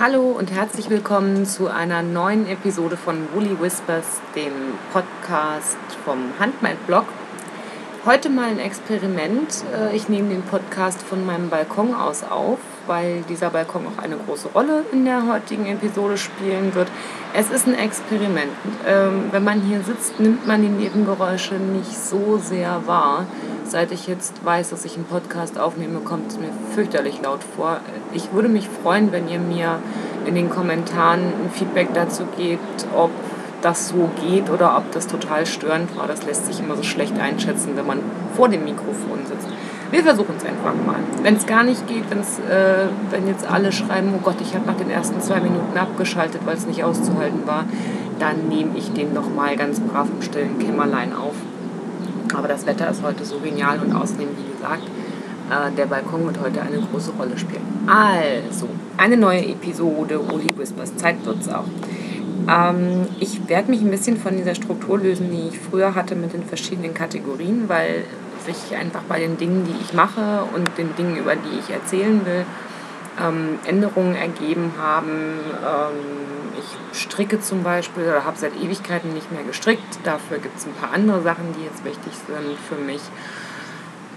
Hallo 0.00 0.30
und 0.30 0.52
herzlich 0.52 0.90
willkommen 0.90 1.44
zu 1.44 1.66
einer 1.66 2.02
neuen 2.02 2.46
Episode 2.46 2.96
von 2.96 3.16
Woolly 3.34 3.60
Whispers, 3.60 4.20
dem 4.36 4.52
Podcast 4.92 5.76
vom 6.04 6.18
Handmade-Blog. 6.38 7.04
Heute 8.06 8.30
mal 8.30 8.48
ein 8.48 8.60
Experiment. 8.60 9.64
Äh, 9.74 9.96
ich 9.96 10.08
nehme 10.08 10.28
den 10.28 10.42
Podcast 10.42 11.02
von 11.02 11.26
meinem 11.26 11.50
Balkon 11.50 11.96
aus 11.96 12.22
auf, 12.22 12.58
weil 12.86 13.22
dieser 13.28 13.50
Balkon 13.50 13.88
auch 13.88 14.00
eine 14.00 14.16
große 14.16 14.50
Rolle 14.54 14.84
in 14.92 15.04
der 15.04 15.26
heutigen 15.26 15.66
Episode 15.66 16.16
spielen 16.16 16.76
wird. 16.76 16.86
Es 17.34 17.50
ist 17.50 17.66
ein 17.66 17.74
Experiment. 17.74 18.52
Ähm, 18.86 19.24
wenn 19.32 19.42
man 19.42 19.62
hier 19.62 19.82
sitzt, 19.82 20.20
nimmt 20.20 20.46
man 20.46 20.62
die 20.62 20.68
Nebengeräusche 20.68 21.56
nicht 21.56 21.98
so 21.98 22.38
sehr 22.38 22.86
wahr. 22.86 23.26
Seit 23.68 23.92
ich 23.92 24.06
jetzt 24.06 24.42
weiß, 24.46 24.70
dass 24.70 24.86
ich 24.86 24.96
einen 24.96 25.04
Podcast 25.04 25.58
aufnehme, 25.58 26.00
kommt 26.00 26.30
es 26.30 26.38
mir 26.38 26.48
fürchterlich 26.74 27.20
laut 27.22 27.40
vor. 27.54 27.80
Ich 28.14 28.32
würde 28.32 28.48
mich 28.48 28.66
freuen, 28.66 29.12
wenn 29.12 29.28
ihr 29.28 29.38
mir 29.38 29.80
in 30.24 30.34
den 30.34 30.48
Kommentaren 30.48 31.20
ein 31.20 31.50
Feedback 31.52 31.88
dazu 31.92 32.22
gebt, 32.38 32.86
ob 32.96 33.10
das 33.60 33.88
so 33.88 34.08
geht 34.24 34.48
oder 34.48 34.78
ob 34.78 34.90
das 34.92 35.06
total 35.06 35.44
störend 35.44 35.94
war. 35.98 36.06
Das 36.06 36.24
lässt 36.24 36.46
sich 36.46 36.60
immer 36.60 36.76
so 36.76 36.82
schlecht 36.82 37.18
einschätzen, 37.18 37.72
wenn 37.74 37.86
man 37.86 37.98
vor 38.34 38.48
dem 38.48 38.64
Mikrofon 38.64 39.26
sitzt. 39.26 39.48
Wir 39.90 40.02
versuchen 40.02 40.36
es 40.38 40.46
einfach 40.46 40.74
mal. 40.86 41.00
Wenn 41.22 41.36
es 41.36 41.44
gar 41.44 41.62
nicht 41.62 41.86
geht, 41.86 42.08
wenn's, 42.08 42.38
äh, 42.38 42.86
wenn 43.10 43.28
jetzt 43.28 43.50
alle 43.50 43.70
schreiben, 43.70 44.14
oh 44.16 44.20
Gott, 44.24 44.40
ich 44.40 44.54
habe 44.54 44.66
nach 44.66 44.76
den 44.76 44.90
ersten 44.90 45.20
zwei 45.20 45.40
Minuten 45.40 45.76
abgeschaltet, 45.76 46.40
weil 46.46 46.56
es 46.56 46.66
nicht 46.66 46.84
auszuhalten 46.84 47.46
war, 47.46 47.66
dann 48.18 48.48
nehme 48.48 48.78
ich 48.78 48.94
den 48.94 49.12
noch 49.12 49.28
mal 49.28 49.56
ganz 49.56 49.78
brav 49.80 50.08
im 50.10 50.22
stillen 50.22 50.58
Kämmerlein 50.58 51.12
auf. 51.14 51.34
Aber 52.38 52.46
das 52.46 52.66
Wetter 52.66 52.88
ist 52.88 53.02
heute 53.02 53.24
so 53.24 53.40
genial 53.40 53.80
und 53.80 53.92
außerdem, 53.92 54.28
wie 54.28 54.52
gesagt, 54.52 54.84
äh, 55.50 55.74
der 55.76 55.86
Balkon 55.86 56.24
wird 56.24 56.40
heute 56.40 56.62
eine 56.62 56.78
große 56.78 57.10
Rolle 57.18 57.36
spielen. 57.36 57.62
Also, 57.88 58.68
eine 58.96 59.16
neue 59.16 59.44
Episode 59.44 60.20
Uli 60.20 60.48
Whispers. 60.56 60.94
Zeit 60.94 61.16
wird's 61.26 61.48
auch. 61.48 61.64
Ähm, 62.48 63.06
ich 63.18 63.48
werde 63.48 63.70
mich 63.70 63.80
ein 63.80 63.90
bisschen 63.90 64.16
von 64.16 64.36
dieser 64.36 64.54
Struktur 64.54 64.98
lösen, 64.98 65.30
die 65.32 65.48
ich 65.48 65.58
früher 65.58 65.96
hatte 65.96 66.14
mit 66.14 66.32
den 66.32 66.44
verschiedenen 66.44 66.94
Kategorien, 66.94 67.64
weil 67.68 68.04
sich 68.46 68.76
einfach 68.76 69.02
bei 69.08 69.18
den 69.18 69.36
Dingen, 69.36 69.66
die 69.66 69.84
ich 69.84 69.92
mache 69.92 70.44
und 70.54 70.70
den 70.78 70.94
Dingen, 70.94 71.16
über 71.16 71.34
die 71.34 71.58
ich 71.58 71.74
erzählen 71.74 72.24
will, 72.24 72.46
ähm, 73.20 73.58
Änderungen 73.66 74.14
ergeben 74.14 74.72
haben. 74.78 75.40
Ähm, 75.64 76.58
ich 76.58 76.98
stricke 76.98 77.40
zum 77.40 77.62
Beispiel 77.62 78.04
oder 78.04 78.24
habe 78.24 78.36
seit 78.36 78.56
Ewigkeiten 78.56 79.14
nicht 79.14 79.30
mehr 79.32 79.44
gestrickt. 79.44 79.98
Dafür 80.04 80.38
gibt 80.38 80.58
es 80.58 80.66
ein 80.66 80.72
paar 80.72 80.92
andere 80.92 81.22
Sachen, 81.22 81.54
die 81.56 81.64
jetzt 81.64 81.84
wichtig 81.84 82.12
sind 82.26 82.58
für 82.68 82.76
mich. 82.76 83.00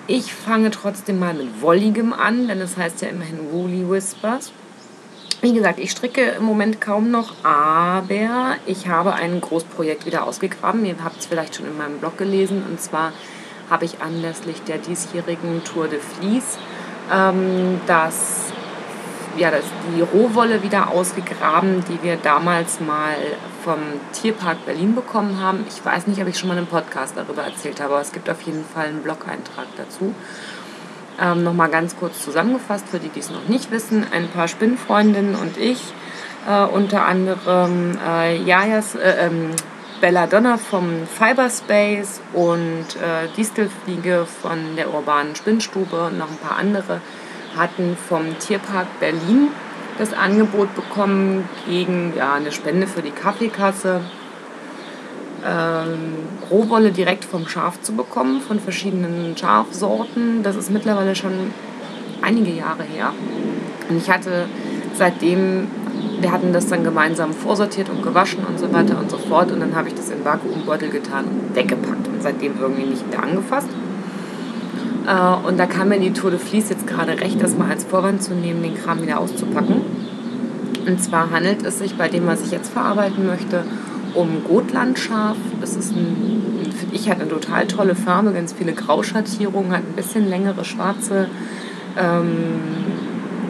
Ich 0.08 0.33
fange 0.33 0.71
trotzdem 0.71 1.19
mal 1.19 1.33
mit 1.33 1.61
Wolligem 1.61 2.13
an, 2.13 2.47
denn 2.47 2.59
es 2.59 2.75
das 2.75 2.83
heißt 2.83 3.02
ja 3.03 3.09
immerhin 3.09 3.52
Woolly 3.52 3.89
Whispers. 3.89 4.52
Wie 5.41 5.53
gesagt, 5.53 5.80
ich 5.80 5.91
stricke 5.91 6.21
im 6.21 6.43
Moment 6.43 6.81
kaum 6.81 7.09
noch, 7.09 7.33
aber 7.43 8.58
ich 8.65 8.88
habe 8.88 9.13
ein 9.13 9.41
Großprojekt 9.41 10.05
wieder 10.05 10.23
ausgegraben. 10.23 10.86
Ihr 10.86 10.95
habt 11.03 11.19
es 11.19 11.25
vielleicht 11.25 11.55
schon 11.55 11.65
in 11.65 11.77
meinem 11.77 11.97
Blog 11.97 12.17
gelesen. 12.17 12.63
Und 12.67 12.80
zwar 12.80 13.11
habe 13.69 13.86
ich 13.86 14.02
anlässlich 14.02 14.61
der 14.63 14.77
diesjährigen 14.77 15.63
Tour 15.63 15.88
de 15.88 15.99
Vlies 15.99 16.59
ähm, 17.11 17.81
das, 17.88 18.41
ja, 19.37 19.51
das, 19.51 19.63
die 19.95 20.01
Rohwolle 20.01 20.63
wieder 20.63 20.89
ausgegraben, 20.89 21.83
die 21.87 22.01
wir 22.03 22.17
damals 22.17 22.79
mal 22.79 23.15
vom 23.63 23.79
Tierpark 24.13 24.65
Berlin 24.65 24.95
bekommen 24.95 25.39
haben. 25.41 25.65
Ich 25.67 25.83
weiß 25.83 26.07
nicht, 26.07 26.21
ob 26.21 26.27
ich 26.27 26.37
schon 26.37 26.49
mal 26.49 26.57
einen 26.57 26.67
Podcast 26.67 27.15
darüber 27.15 27.43
erzählt 27.43 27.79
habe, 27.79 27.93
aber 27.93 28.02
es 28.02 28.11
gibt 28.11 28.29
auf 28.29 28.41
jeden 28.41 28.65
Fall 28.65 28.87
einen 28.87 29.03
Blog-Eintrag 29.03 29.67
dazu. 29.77 30.13
Ähm, 31.19 31.43
Nochmal 31.43 31.69
ganz 31.69 31.95
kurz 31.95 32.23
zusammengefasst 32.23 32.87
für 32.89 32.99
die, 32.99 33.09
die 33.09 33.19
es 33.19 33.29
noch 33.29 33.47
nicht 33.47 33.71
wissen. 33.71 34.05
Ein 34.11 34.27
paar 34.29 34.47
Spinnfreundinnen 34.47 35.35
und 35.35 35.57
ich, 35.57 35.93
äh, 36.49 36.63
unter 36.63 37.05
anderem 37.05 37.97
äh, 38.07 38.37
Jajas, 38.37 38.95
äh, 38.95 39.27
ähm, 39.27 39.52
Belladonna 40.02 40.57
vom 40.57 41.05
Fiberspace 41.05 42.21
und 42.33 42.87
äh, 42.95 43.27
Distelfliege 43.37 44.25
von 44.25 44.75
der 44.75 44.91
urbanen 44.91 45.36
Spinnstube 45.36 46.08
und 46.08 46.17
noch 46.17 46.30
ein 46.30 46.37
paar 46.37 46.58
andere 46.58 47.02
hatten 47.56 47.98
vom 48.08 48.38
Tierpark 48.39 48.88
Berlin 49.00 49.50
das 49.98 50.14
Angebot 50.14 50.73
bekommen, 50.76 51.48
gegen 51.67 52.14
ja, 52.16 52.34
eine 52.34 52.52
Spende 52.52 52.88
für 52.88 53.02
die 53.02 53.12
Kaffeekasse 53.12 54.02
ähm, 55.45 56.28
Rohwolle 56.50 56.92
direkt 56.92 57.26
vom 57.26 57.48
Schaf 57.48 57.82
zu 57.82 57.94
bekommen, 57.94 58.42
von 58.42 58.60
verschiedenen 58.60 59.36
Schafsorten. 59.38 60.44
Das 60.44 60.56
ist 60.56 60.72
mittlerweile 60.72 61.16
schon 61.16 61.54
einige 62.22 62.52
Jahre 62.52 62.84
her. 62.84 63.14
Und 63.89 63.98
ich 63.98 64.10
hatte 64.10 64.45
seitdem, 64.94 65.68
wir 66.20 66.32
hatten 66.32 66.54
das 66.54 66.68
dann 66.68 66.83
gemeinsam 66.83 67.33
vorsortiert 67.33 67.89
und 67.89 68.04
gewaschen 68.04 68.44
und 68.45 68.60
so 68.60 68.72
weiter 68.72 68.98
und 69.00 69.10
so 69.10 69.18
fort. 69.18 69.52
Und 69.52 69.60
dann 69.60 69.76
habe 69.76 69.89
ich 69.89 69.95
das 69.95 70.10
in 70.10 70.23
Vakuumbeutel 70.23 70.89
getan 70.89 71.26
und 71.26 71.56
weggepackt 71.56 72.08
und 72.08 72.22
seitdem 72.22 72.60
irgendwie 72.60 72.86
nicht 72.86 73.10
mehr 73.10 73.23
angefasst. 73.23 73.70
Äh, 75.08 75.48
und 75.48 75.58
da 75.58 75.66
kam 75.66 75.89
mir 75.89 76.00
die 76.00 76.14
Tour 76.14 76.32
de 76.32 76.39
Vlies 76.39 76.70
jetzt 76.70 76.88
gerade 76.88 77.20
recht, 77.20 77.42
das 77.42 77.58
mal 77.58 77.70
als 77.70 77.84
Vorwand 77.84 78.22
zu 78.22 78.34
nehmen, 78.34 78.64
den 78.64 78.76
Kram 78.76 79.02
wieder 79.02 79.20
auszupacken. 79.20 79.82
Und 80.88 81.02
zwar 81.02 81.32
handelt 81.32 81.64
es 81.66 81.80
sich 81.80 81.95
bei 81.95 82.08
dem, 82.08 82.26
was 82.26 82.42
ich 82.42 82.52
jetzt 82.52 82.72
verarbeiten 82.72 83.26
möchte, 83.28 83.64
um 84.14 84.44
Gotlandschaf. 84.44 85.38
Das 85.60 85.76
ist 85.76 85.92
ein, 85.92 86.64
finde 86.78 86.95
ich, 86.95 87.10
hat 87.10 87.22
eine 87.22 87.30
total 87.30 87.67
tolle 87.67 87.95
Farbe, 87.95 88.32
ganz 88.32 88.54
viele 88.54 88.73
Grauschattierungen, 88.73 89.72
hat 89.72 89.82
ein 89.82 89.95
bisschen 89.95 90.28
längere 90.28 90.66
schwarze 90.66 91.28
ähm, 91.98 92.26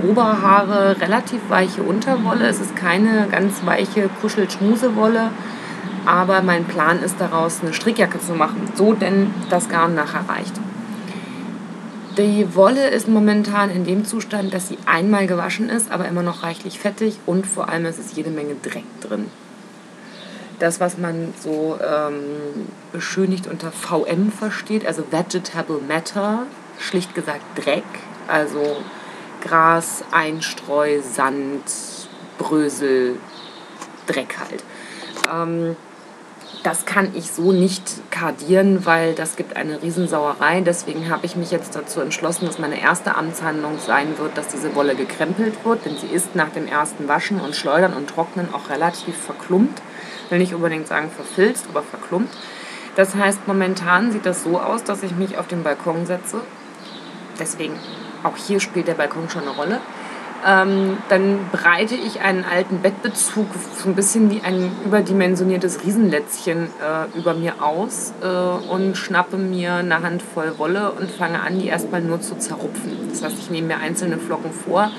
Oberhaare, 0.07 0.99
relativ 0.99 1.39
weiche 1.49 1.83
Unterwolle. 1.83 2.47
Es 2.47 2.59
ist 2.59 2.75
keine 2.75 3.27
ganz 3.29 3.65
weiche 3.65 4.09
Kuschel-Schmusewolle. 4.21 5.29
Aber 6.05 6.41
mein 6.41 6.65
Plan 6.65 7.03
ist 7.03 7.21
daraus 7.21 7.59
eine 7.61 7.73
Strickjacke 7.73 8.19
zu 8.19 8.33
machen, 8.33 8.63
so 8.73 8.93
denn 8.93 9.27
das 9.51 9.69
Garn 9.69 9.93
nachher 9.93 10.27
reicht. 10.27 10.59
Die 12.17 12.55
Wolle 12.55 12.89
ist 12.89 13.07
momentan 13.07 13.69
in 13.69 13.85
dem 13.85 14.05
Zustand, 14.05 14.53
dass 14.53 14.67
sie 14.67 14.77
einmal 14.85 15.27
gewaschen 15.27 15.69
ist, 15.69 15.91
aber 15.91 16.07
immer 16.07 16.23
noch 16.23 16.43
reichlich 16.43 16.79
fettig 16.79 17.19
und 17.25 17.47
vor 17.47 17.69
allem 17.69 17.85
ist 17.85 17.99
es 17.99 18.15
jede 18.15 18.29
Menge 18.29 18.55
Dreck 18.61 18.83
drin 18.99 19.27
das, 20.61 20.79
was 20.79 20.97
man 20.97 21.33
so 21.39 21.77
ähm, 21.81 22.67
beschönigt 22.91 23.47
unter 23.47 23.71
VM 23.71 24.31
versteht, 24.31 24.85
also 24.85 25.03
Vegetable 25.11 25.79
Matter, 25.87 26.45
schlicht 26.79 27.15
gesagt 27.15 27.41
Dreck, 27.55 27.83
also 28.27 28.77
Gras, 29.41 30.03
Einstreu, 30.11 31.01
Sand, 31.01 31.63
Brösel, 32.37 33.15
Dreck 34.05 34.37
halt. 34.39 34.63
Ähm, 35.31 35.75
das 36.63 36.85
kann 36.85 37.09
ich 37.15 37.31
so 37.31 37.51
nicht 37.51 37.83
kardieren, 38.11 38.85
weil 38.85 39.15
das 39.15 39.35
gibt 39.35 39.55
eine 39.55 39.81
Riesensauerei. 39.81 40.61
Deswegen 40.61 41.09
habe 41.09 41.25
ich 41.25 41.35
mich 41.35 41.49
jetzt 41.49 41.75
dazu 41.75 42.01
entschlossen, 42.01 42.45
dass 42.45 42.59
meine 42.59 42.79
erste 42.79 43.15
Amtshandlung 43.15 43.79
sein 43.79 44.17
wird, 44.17 44.37
dass 44.37 44.47
diese 44.47 44.75
Wolle 44.75 44.95
gekrempelt 44.95 45.65
wird, 45.65 45.85
denn 45.85 45.97
sie 45.97 46.07
ist 46.07 46.35
nach 46.35 46.49
dem 46.49 46.67
ersten 46.67 47.07
Waschen 47.07 47.39
und 47.41 47.55
Schleudern 47.55 47.93
und 47.93 48.09
Trocknen 48.09 48.53
auch 48.53 48.69
relativ 48.69 49.17
verklumpt 49.17 49.81
will 50.31 50.39
nicht 50.39 50.53
unbedingt 50.53 50.87
sagen 50.87 51.11
verfilzt, 51.11 51.65
aber 51.69 51.83
verklumpt. 51.83 52.33
Das 52.95 53.15
heißt, 53.15 53.47
momentan 53.47 54.11
sieht 54.11 54.25
das 54.25 54.43
so 54.43 54.59
aus, 54.59 54.83
dass 54.83 55.03
ich 55.03 55.15
mich 55.15 55.37
auf 55.37 55.47
den 55.47 55.63
Balkon 55.63 56.05
setze. 56.05 56.41
Deswegen, 57.39 57.75
auch 58.23 58.35
hier 58.37 58.59
spielt 58.59 58.87
der 58.87 58.95
Balkon 58.95 59.29
schon 59.29 59.43
eine 59.43 59.51
Rolle. 59.51 59.79
Ähm, 60.45 60.97
dann 61.09 61.49
breite 61.51 61.95
ich 61.95 62.21
einen 62.21 62.43
alten 62.43 62.79
Bettbezug 62.79 63.47
so 63.77 63.87
ein 63.89 63.95
bisschen 63.95 64.31
wie 64.31 64.41
ein 64.41 64.71
überdimensioniertes 64.85 65.83
Riesenlätzchen 65.83 66.65
äh, 66.65 67.17
über 67.17 67.35
mir 67.35 67.63
aus 67.63 68.13
äh, 68.23 68.27
und 68.27 68.97
schnappe 68.97 69.37
mir 69.37 69.75
eine 69.75 70.01
Handvoll 70.01 70.57
Wolle 70.57 70.91
und 70.93 71.11
fange 71.11 71.41
an, 71.41 71.59
die 71.59 71.67
erstmal 71.67 72.01
nur 72.01 72.21
zu 72.21 72.37
zerrupfen. 72.37 72.97
Das 73.09 73.23
heißt, 73.23 73.37
ich 73.37 73.51
nehme 73.51 73.67
mir 73.67 73.77
einzelne 73.77 74.17
Flocken 74.17 74.51
vor, 74.51 74.89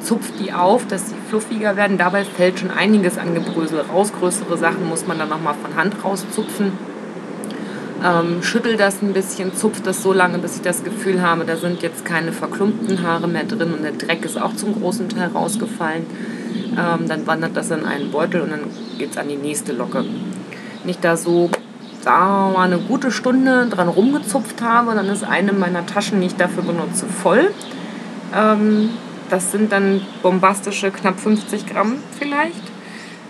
zupft 0.00 0.34
die 0.40 0.52
auf, 0.52 0.86
dass 0.88 1.10
sie 1.10 1.16
fluffiger 1.28 1.76
werden. 1.76 1.96
Dabei 1.96 2.24
fällt 2.24 2.58
schon 2.58 2.72
einiges 2.72 3.18
an 3.18 3.34
Gebrösel 3.34 3.82
raus. 3.82 4.12
Größere 4.18 4.58
Sachen 4.58 4.88
muss 4.88 5.06
man 5.06 5.18
dann 5.18 5.28
nochmal 5.28 5.54
von 5.54 5.76
Hand 5.76 6.04
rauszupfen. 6.04 6.72
Ähm, 8.04 8.42
schüttel 8.42 8.76
das 8.76 9.00
ein 9.02 9.12
bisschen, 9.12 9.54
zupft 9.54 9.86
das 9.86 10.02
so 10.02 10.12
lange, 10.12 10.38
bis 10.38 10.56
ich 10.56 10.62
das 10.62 10.82
Gefühl 10.82 11.22
habe, 11.22 11.44
da 11.44 11.56
sind 11.56 11.82
jetzt 11.82 12.04
keine 12.04 12.32
verklumpten 12.32 13.02
Haare 13.02 13.28
mehr 13.28 13.44
drin 13.44 13.74
und 13.74 13.82
der 13.82 13.92
Dreck 13.92 14.24
ist 14.24 14.40
auch 14.40 14.54
zum 14.56 14.74
großen 14.74 15.08
Teil 15.08 15.28
rausgefallen. 15.28 16.06
Ähm, 16.72 17.06
dann 17.06 17.26
wandert 17.26 17.56
das 17.56 17.70
in 17.70 17.84
einen 17.84 18.10
Beutel 18.10 18.40
und 18.40 18.50
dann 18.50 18.64
geht 18.98 19.12
es 19.12 19.18
an 19.18 19.28
die 19.28 19.36
nächste 19.36 19.72
Locke. 19.72 20.04
Wenn 20.82 20.90
ich 20.90 20.98
da 20.98 21.16
so 21.16 21.50
mal, 22.04 22.56
eine 22.56 22.78
gute 22.78 23.12
Stunde 23.12 23.66
dran 23.68 23.88
rumgezupft 23.88 24.60
habe, 24.62 24.94
dann 24.94 25.08
ist 25.08 25.22
eine 25.22 25.52
meiner 25.52 25.86
Taschen, 25.86 26.20
die 26.20 26.26
ich 26.26 26.36
dafür 26.36 26.64
benutze, 26.64 27.06
voll. 27.06 27.52
Ähm, 28.34 28.90
das 29.30 29.52
sind 29.52 29.70
dann 29.70 30.02
bombastische 30.22 30.90
knapp 30.90 31.20
50 31.20 31.66
Gramm 31.66 31.94
vielleicht. 32.18 32.71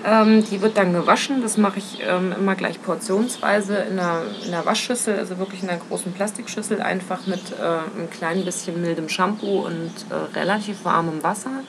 Ähm, 0.05 0.45
die 0.45 0.61
wird 0.61 0.77
dann 0.77 0.93
gewaschen. 0.93 1.43
Das 1.43 1.57
mache 1.57 1.79
ich 1.79 2.01
ähm, 2.03 2.35
immer 2.39 2.55
gleich 2.55 2.83
portionsweise 2.83 3.77
in 3.77 3.99
einer, 3.99 4.23
in 4.45 4.53
einer 4.53 4.67
Waschschüssel, 4.67 5.19
also 5.19 5.39
wirklich 5.39 5.63
in 5.63 5.69
einer 5.69 5.81
großen 5.89 6.13
Plastikschüssel, 6.13 6.83
einfach 6.83 7.27
mit 7.27 7.53
äh, 7.53 8.01
ein 8.01 8.11
klein 8.11 8.45
bisschen 8.45 8.81
mildem 8.81 9.09
Shampoo 9.09 9.67
und 9.67 9.93
äh, 10.11 10.39
relativ 10.39 10.85
warmem 10.85 11.23
Wasser. 11.23 11.63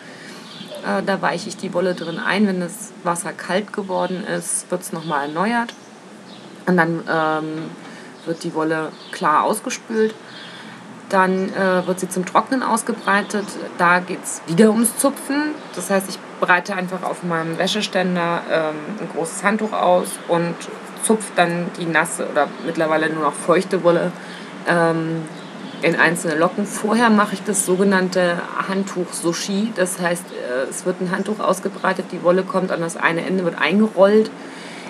Äh, 0.83 1.03
da 1.03 1.21
weiche 1.21 1.49
ich 1.49 1.57
die 1.57 1.73
Wolle 1.73 1.93
drin 1.93 2.19
ein. 2.19 2.47
Wenn 2.47 2.59
das 2.59 2.91
Wasser 3.03 3.33
kalt 3.33 3.71
geworden 3.71 4.25
ist, 4.25 4.69
wird 4.71 4.81
es 4.81 4.93
nochmal 4.93 5.27
erneuert. 5.27 5.73
Und 6.65 6.77
dann 6.77 7.03
ähm, 7.09 7.69
wird 8.25 8.43
die 8.43 8.53
Wolle 8.53 8.91
klar 9.11 9.43
ausgespült. 9.43 10.15
Dann 11.09 11.53
äh, 11.53 11.85
wird 11.85 11.99
sie 11.99 12.09
zum 12.09 12.25
Trocknen 12.25 12.63
ausgebreitet. 12.63 13.45
Da 13.77 13.99
geht 13.99 14.23
es 14.23 14.41
wieder 14.47 14.71
ums 14.71 14.97
Zupfen. 14.97 15.53
Das 15.75 15.89
heißt, 15.89 16.09
ich 16.09 16.17
breite 16.45 16.75
einfach 16.75 17.03
auf 17.03 17.23
meinem 17.23 17.57
Wäscheständer 17.57 18.41
ähm, 18.51 18.75
ein 18.99 19.09
großes 19.15 19.43
Handtuch 19.43 19.71
aus 19.71 20.07
und 20.27 20.55
zupfe 21.03 21.31
dann 21.35 21.67
die 21.79 21.85
nasse 21.85 22.27
oder 22.29 22.47
mittlerweile 22.65 23.09
nur 23.09 23.23
noch 23.23 23.33
feuchte 23.33 23.83
Wolle 23.83 24.11
ähm, 24.67 25.21
in 25.81 25.95
einzelne 25.97 26.35
Locken. 26.35 26.65
Vorher 26.65 27.09
mache 27.09 27.35
ich 27.35 27.43
das 27.43 27.65
sogenannte 27.65 28.41
Handtuch-Sushi. 28.67 29.71
Das 29.75 30.01
heißt, 30.01 30.25
äh, 30.31 30.69
es 30.69 30.85
wird 30.85 30.99
ein 31.01 31.11
Handtuch 31.11 31.39
ausgebreitet, 31.39 32.07
die 32.11 32.23
Wolle 32.23 32.43
kommt 32.43 32.71
an 32.71 32.81
das 32.81 32.97
eine 32.97 33.25
Ende, 33.25 33.45
wird 33.45 33.59
eingerollt 33.59 34.29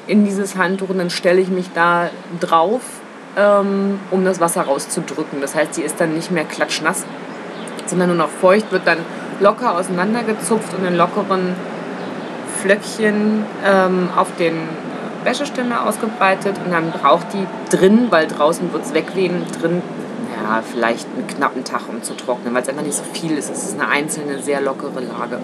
in 0.08 0.26
dieses 0.26 0.56
Handtuch 0.56 0.90
und 0.90 0.98
dann 0.98 1.12
stelle 1.12 1.40
ich 1.40 1.50
mich 1.50 1.70
da 1.74 2.10
drauf 2.40 2.82
ähm, 3.38 4.00
um 4.10 4.26
das 4.26 4.40
Wasser 4.40 4.64
rauszudrücken. 4.64 5.40
Das 5.40 5.54
heißt, 5.54 5.76
sie 5.76 5.84
ist 5.84 6.02
dann 6.02 6.16
nicht 6.16 6.32
mehr 6.32 6.46
klatschnass, 6.46 7.06
sondern 7.86 8.10
nur 8.10 8.18
noch 8.18 8.30
feucht, 8.30 8.72
wird 8.72 8.88
dann 8.88 9.00
locker 9.40 9.78
auseinandergezupft 9.78 10.74
und 10.74 10.86
in 10.86 10.96
lockeren 10.96 11.56
Flöckchen 12.62 13.46
ähm, 13.66 14.10
auf 14.16 14.28
den 14.38 14.54
Wäscheständer 15.24 15.86
ausgebreitet 15.88 16.56
und 16.64 16.72
dann 16.72 16.92
braucht 16.92 17.28
die 17.34 17.46
drin, 17.76 18.08
weil 18.10 18.28
draußen 18.28 18.72
wird 18.74 18.86
es 18.86 18.94
wegwehen, 18.94 19.44
drin 19.60 19.82
ja, 20.44 20.62
vielleicht 20.62 21.08
einen 21.16 21.28
knappen 21.28 21.64
Tag, 21.64 21.82
um 21.90 22.04
zu 22.04 22.16
trocknen, 22.16 22.54
weil 22.54 22.64
es 22.64 22.70
einfach 22.70 22.84
nicht 22.84 22.96
so 22.96 23.04
viel 23.14 23.38
ist. 23.38 23.50
Es 23.50 23.64
ist 23.64 23.80
eine 23.80 23.90
einzelne, 23.90 24.42
sehr 24.42 24.62
lockere 24.62 25.00
Lage. 25.00 25.40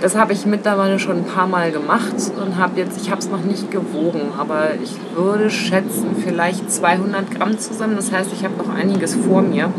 Das 0.00 0.16
habe 0.16 0.32
ich 0.32 0.46
mittlerweile 0.46 0.98
schon 0.98 1.18
ein 1.18 1.24
paar 1.24 1.46
Mal 1.46 1.70
gemacht 1.70 2.16
und 2.36 2.58
habe 2.58 2.80
jetzt, 2.80 3.00
ich 3.00 3.10
habe 3.10 3.20
es 3.20 3.30
noch 3.30 3.44
nicht 3.44 3.70
gewogen, 3.70 4.32
aber 4.36 4.70
ich 4.82 4.96
würde 5.14 5.48
schätzen, 5.48 6.16
vielleicht 6.22 6.72
200 6.72 7.30
Gramm 7.30 7.56
zusammen. 7.58 7.94
Das 7.94 8.10
heißt, 8.10 8.32
ich 8.32 8.44
habe 8.44 8.54
noch 8.56 8.74
einiges 8.74 9.14
vor 9.14 9.42
mir. 9.42 9.72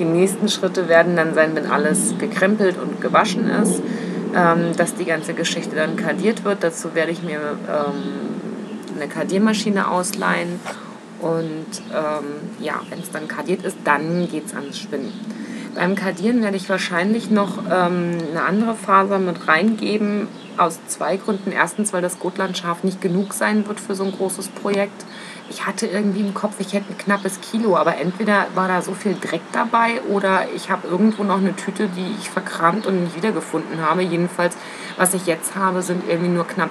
Die 0.00 0.04
nächsten 0.06 0.48
Schritte 0.48 0.88
werden 0.88 1.14
dann 1.14 1.34
sein, 1.34 1.54
wenn 1.54 1.66
alles 1.66 2.14
gekrempelt 2.18 2.76
und 2.78 3.00
gewaschen 3.00 3.48
ist, 3.48 3.82
ähm, 4.34 4.74
dass 4.76 4.94
die 4.94 5.04
ganze 5.04 5.34
Geschichte 5.34 5.76
dann 5.76 5.96
kardiert 5.96 6.44
wird. 6.44 6.64
Dazu 6.64 6.94
werde 6.94 7.12
ich 7.12 7.22
mir 7.22 7.38
ähm, 7.38 8.96
eine 8.96 9.08
Kardiermaschine 9.08 9.90
ausleihen 9.90 10.58
und 11.20 11.66
ähm, 11.92 12.64
ja, 12.64 12.80
wenn 12.88 13.00
es 13.00 13.10
dann 13.10 13.28
kardiert 13.28 13.62
ist, 13.64 13.76
dann 13.84 14.26
geht 14.28 14.46
es 14.46 14.54
ans 14.54 14.78
Spinnen. 14.78 15.12
Beim 15.74 15.94
Kardieren 15.94 16.42
werde 16.42 16.56
ich 16.56 16.68
wahrscheinlich 16.68 17.30
noch 17.30 17.58
ähm, 17.58 18.18
eine 18.30 18.42
andere 18.42 18.74
Faser 18.74 19.18
mit 19.18 19.46
reingeben, 19.46 20.28
aus 20.56 20.78
zwei 20.88 21.16
Gründen. 21.16 21.52
Erstens, 21.52 21.92
weil 21.92 22.02
das 22.02 22.18
Gotlandschaf 22.18 22.82
nicht 22.84 23.00
genug 23.00 23.34
sein 23.34 23.66
wird 23.68 23.80
für 23.80 23.94
so 23.94 24.04
ein 24.04 24.12
großes 24.12 24.48
Projekt. 24.48 25.04
Ich 25.50 25.66
hatte 25.66 25.86
irgendwie 25.86 26.20
im 26.20 26.32
Kopf, 26.32 26.54
ich 26.60 26.72
hätte 26.72 26.92
ein 26.92 26.98
knappes 26.98 27.40
Kilo, 27.40 27.76
aber 27.76 27.96
entweder 27.96 28.46
war 28.54 28.68
da 28.68 28.82
so 28.82 28.94
viel 28.94 29.16
Dreck 29.20 29.42
dabei 29.52 30.00
oder 30.08 30.48
ich 30.54 30.70
habe 30.70 30.86
irgendwo 30.86 31.24
noch 31.24 31.38
eine 31.38 31.56
Tüte, 31.56 31.88
die 31.88 32.14
ich 32.20 32.30
verkramt 32.30 32.86
und 32.86 33.02
nicht 33.02 33.16
wiedergefunden 33.16 33.82
habe. 33.84 34.02
Jedenfalls, 34.02 34.56
was 34.96 35.12
ich 35.12 35.26
jetzt 35.26 35.56
habe, 35.56 35.82
sind 35.82 36.08
irgendwie 36.08 36.30
nur 36.30 36.46
knapp 36.46 36.70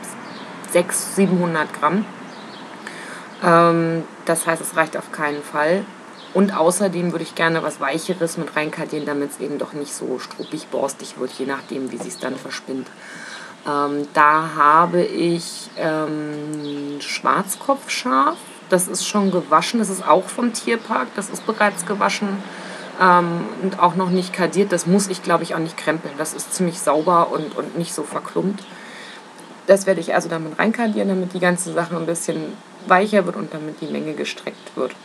600, 0.72 1.16
700 1.16 1.74
Gramm. 1.74 2.06
Ähm, 3.44 4.06
das 4.26 4.48
heißt, 4.48 4.62
es 4.62 4.78
reicht 4.78 4.96
auf 4.96 5.12
keinen 5.12 5.44
Fall. 5.44 5.84
Und 6.34 6.56
außerdem 6.56 7.12
würde 7.12 7.24
ich 7.24 7.36
gerne 7.36 7.64
was 7.64 7.82
Weicheres 7.82 8.38
mit 8.38 8.56
reinkardieren, 8.56 9.06
damit 9.06 9.32
es 9.32 9.40
eben 9.40 9.58
doch 9.58 9.74
nicht 9.74 9.94
so 9.94 10.20
struppig 10.20 10.68
borstig 10.68 11.20
wird, 11.20 11.32
je 11.32 11.46
nachdem, 11.46 11.92
wie 11.92 11.98
sie 11.98 12.10
es 12.10 12.20
dann 12.20 12.36
verspinnt. 12.36 12.88
Ähm, 13.68 14.08
da 14.14 14.52
habe 14.56 15.02
ich 15.02 15.70
ähm, 15.78 17.02
Schwarzkopfschaf. 17.02 18.38
Das 18.70 18.88
ist 18.88 19.08
schon 19.08 19.32
gewaschen. 19.32 19.80
Das 19.80 19.90
ist 19.90 20.08
auch 20.08 20.26
vom 20.26 20.54
Tierpark. 20.54 21.08
Das 21.16 21.30
ist 21.30 21.46
bereits 21.46 21.86
gewaschen 21.86 22.30
ähm, 23.00 23.46
und 23.64 23.80
auch 23.80 23.96
noch 23.96 24.10
nicht 24.10 24.34
kardiert. 24.34 24.72
Das 24.72 24.86
muss 24.86 25.08
ich, 25.08 25.24
glaube 25.24 25.44
ich, 25.44 25.56
auch 25.56 25.60
nicht 25.60 25.78
krempeln. 25.78 26.14
Das 26.18 26.34
ist 26.34 26.54
ziemlich 26.54 26.80
sauber 26.80 27.32
und, 27.32 27.56
und 27.58 27.78
nicht 27.78 27.94
so 27.94 28.04
verklumpt. 28.04 28.64
Das 29.68 29.86
werde 29.86 30.02
ich 30.02 30.16
also 30.16 30.30
damit 30.30 30.58
reinkardieren, 30.58 31.10
damit 31.10 31.34
die 31.34 31.40
ganze 31.40 31.72
Sache 31.74 31.96
ein 31.96 32.06
bisschen 32.06 32.54
weicher 32.88 33.26
wird 33.26 33.36
und 33.36 33.54
damit 33.54 33.82
die 33.82 33.88
Menge 33.88 34.14
gestreckt 34.14 34.76
wird. 34.76 34.96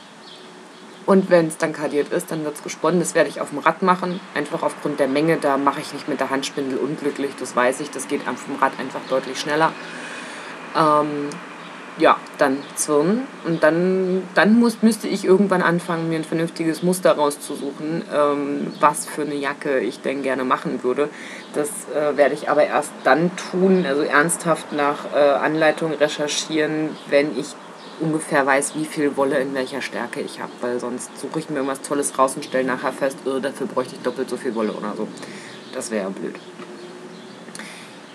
Und 1.07 1.29
wenn 1.29 1.49
es 1.49 1.59
dann 1.59 1.75
kardiert 1.75 2.11
ist, 2.13 2.31
dann 2.31 2.45
wird 2.45 2.55
es 2.55 2.63
gesponnen. 2.63 2.99
Das 2.99 3.15
werde 3.15 3.29
ich 3.29 3.41
auf 3.41 3.51
dem 3.51 3.59
Rad 3.59 3.83
machen, 3.83 4.21
einfach 4.35 4.63
aufgrund 4.63 5.01
der 5.01 5.09
Menge. 5.09 5.37
Da 5.37 5.59
mache 5.59 5.81
ich 5.81 5.93
nicht 5.93 6.09
mit 6.09 6.19
der 6.19 6.31
Handspindel 6.31 6.79
unglücklich, 6.79 7.33
das 7.39 7.55
weiß 7.55 7.81
ich. 7.81 7.91
Das 7.91 8.09
geht 8.09 8.23
dem 8.27 8.57
Rad 8.61 8.73
einfach 8.79 9.01
deutlich 9.11 9.39
schneller. 9.39 9.73
Ähm, 10.75 11.29
ja, 11.99 12.17
dann 12.39 12.59
zwirnen. 12.75 13.27
Und 13.45 13.63
dann, 13.63 14.23
dann 14.35 14.59
muss, 14.59 14.83
müsste 14.83 15.07
ich 15.07 15.25
irgendwann 15.25 15.63
anfangen, 15.63 16.09
mir 16.09 16.17
ein 16.17 16.25
vernünftiges 16.25 16.83
Muster 16.83 17.13
rauszusuchen, 17.13 18.03
ähm, 18.13 18.73
was 18.81 19.07
für 19.07 19.23
eine 19.23 19.35
Jacke 19.35 19.79
ich 19.79 20.01
denn 20.01 20.23
gerne 20.23 20.45
machen 20.45 20.83
würde. 20.83 21.09
Das 21.55 21.69
äh, 21.95 22.17
werde 22.17 22.35
ich 22.35 22.49
aber 22.49 22.67
erst 22.67 22.93
dann 23.05 23.31
tun, 23.37 23.87
also 23.87 24.03
ernsthaft 24.03 24.73
nach 24.73 25.15
äh, 25.15 25.19
Anleitung 25.19 25.93
recherchieren, 25.93 26.91
wenn 27.09 27.39
ich 27.39 27.55
ungefähr 28.01 28.45
weiß, 28.45 28.75
wie 28.75 28.85
viel 28.85 29.17
Wolle 29.17 29.39
in 29.39 29.55
welcher 29.55 29.81
Stärke 29.81 30.21
ich 30.21 30.41
habe, 30.41 30.51
weil 30.61 30.81
sonst 30.81 31.17
suche 31.21 31.39
ich 31.39 31.49
mir 31.49 31.57
irgendwas 31.57 31.83
Tolles 31.83 32.19
raus 32.19 32.35
und 32.35 32.45
stelle 32.45 32.65
nachher 32.65 32.93
fest, 32.93 33.19
oh, 33.25 33.39
dafür 33.39 33.69
bräuchte 33.69 33.95
ich 33.95 34.03
doppelt 34.03 34.29
so 34.29 34.37
viel 34.37 34.55
Wolle 34.57 34.73
oder 34.73 34.95
so. 34.97 35.07
Das 35.73 35.93
wäre 35.93 36.05
ja 36.05 36.09
blöd. 36.09 36.35